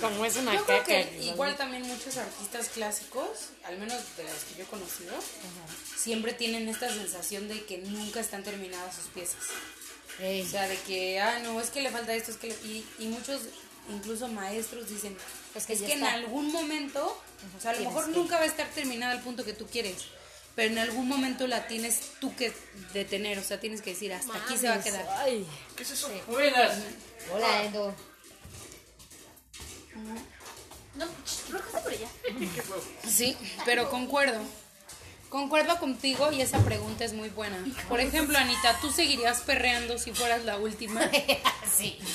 Como 0.00 0.24
es 0.24 0.36
una 0.36 0.54
Yo 0.54 0.64
creo 0.66 0.78
caca. 0.80 0.86
que 0.86 1.18
igual 1.22 1.56
también 1.56 1.82
muchos 1.86 2.16
artistas 2.18 2.68
clásicos, 2.68 3.28
al 3.64 3.78
menos 3.78 3.96
de 4.16 4.24
los 4.24 4.32
que 4.44 4.54
yo 4.58 4.64
he 4.64 4.66
conocido, 4.66 5.14
siempre 5.96 6.32
tienen 6.34 6.68
esta 6.68 6.88
sensación 6.90 7.48
de 7.48 7.64
que 7.64 7.78
nunca 7.78 8.20
están 8.20 8.42
terminadas 8.44 8.94
sus 8.96 9.06
piezas. 9.06 9.40
Ey, 10.18 10.42
O 10.42 10.46
sea, 10.46 10.68
de 10.68 10.76
que, 10.80 11.18
ah, 11.20 11.38
no, 11.42 11.58
es 11.60 11.70
que 11.70 11.80
le 11.80 11.90
falta 11.90 12.12
esto, 12.14 12.30
es 12.30 12.36
que 12.36 12.48
le... 12.48 12.54
Y, 12.64 12.86
y 12.98 13.06
muchos, 13.06 13.40
incluso 13.90 14.28
maestros, 14.28 14.88
dicen, 14.88 15.16
Es 15.54 15.62
es 15.62 15.66
que 15.66 15.74
que, 15.86 15.88
ya 15.88 15.94
en 15.94 16.04
algún 16.04 16.50
momento, 16.52 17.20
o 17.56 17.60
sea, 17.60 17.72
a 17.72 17.74
lo 17.74 17.80
mejor 17.84 18.06
que- 18.06 18.12
nunca 18.12 18.36
va 18.36 18.42
a 18.42 18.46
estar 18.46 18.68
terminada 18.70 19.12
al 19.12 19.20
punto 19.22 19.44
que 19.44 19.52
tú 19.52 19.66
quieres, 19.66 19.96
pero 20.54 20.72
en 20.72 20.78
algún 20.78 21.08
momento 21.08 21.46
la 21.46 21.66
tienes 21.68 22.12
tú 22.20 22.34
que 22.36 22.52
detener, 22.92 23.38
o 23.38 23.42
sea, 23.42 23.60
tienes 23.60 23.82
que 23.82 23.90
decir, 23.90 24.12
hasta 24.12 24.34
aquí 24.36 24.56
se 24.56 24.66
va 24.68 24.74
a 24.74 24.76
mames, 24.78 24.84
quedar. 24.92 25.08
Ay. 25.18 25.46
¿Qué 25.76 25.82
es 25.82 25.90
eso? 25.90 26.10
Buenas. 26.26 26.78
Hola, 27.32 27.64
Endo. 27.64 27.94
No, 30.96 31.06
ch, 31.06 31.50
rójate 31.50 31.80
por 31.82 31.92
allá. 31.92 32.08
Sí, 33.08 33.36
pero 33.64 33.90
concuerdo. 33.90 34.40
Concuerdo 35.30 35.78
contigo 35.78 36.32
y 36.32 36.40
esa 36.40 36.58
pregunta 36.58 37.04
es 37.04 37.12
muy 37.12 37.28
buena. 37.28 37.56
Por 37.88 38.00
ejemplo, 38.00 38.36
Anita, 38.36 38.76
¿tú 38.80 38.90
seguirías 38.90 39.40
perreando 39.42 39.96
si 39.96 40.10
fueras 40.12 40.44
la 40.44 40.58
última? 40.58 41.00
Sí. 41.72 41.98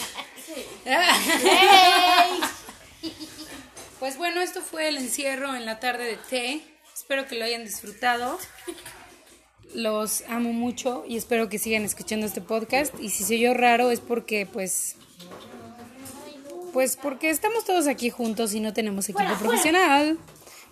Pues 3.99 4.17
bueno, 4.17 4.41
esto 4.41 4.61
fue 4.61 4.89
el 4.89 4.97
encierro 4.97 5.55
en 5.55 5.65
la 5.65 5.79
tarde 5.79 6.03
de 6.03 6.17
té. 6.17 6.61
Espero 6.93 7.25
que 7.25 7.35
lo 7.35 7.45
hayan 7.45 7.63
disfrutado. 7.63 8.37
Los 9.73 10.23
amo 10.27 10.51
mucho 10.51 11.05
y 11.07 11.17
espero 11.17 11.47
que 11.49 11.57
sigan 11.57 11.83
escuchando 11.83 12.25
este 12.25 12.41
podcast. 12.41 12.93
Y 12.99 13.09
si 13.09 13.23
soy 13.23 13.39
yo 13.39 13.53
raro 13.53 13.89
es 13.91 14.01
porque, 14.01 14.45
pues, 14.45 14.97
pues 16.73 16.97
porque 16.97 17.29
estamos 17.29 17.63
todos 17.65 17.87
aquí 17.87 18.09
juntos 18.09 18.53
y 18.53 18.59
no 18.59 18.73
tenemos 18.73 19.07
equipo 19.09 19.33
profesional. 19.39 20.19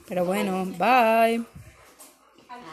Pero 0.07 0.25
bueno, 0.25 0.65
bye. 0.77 1.43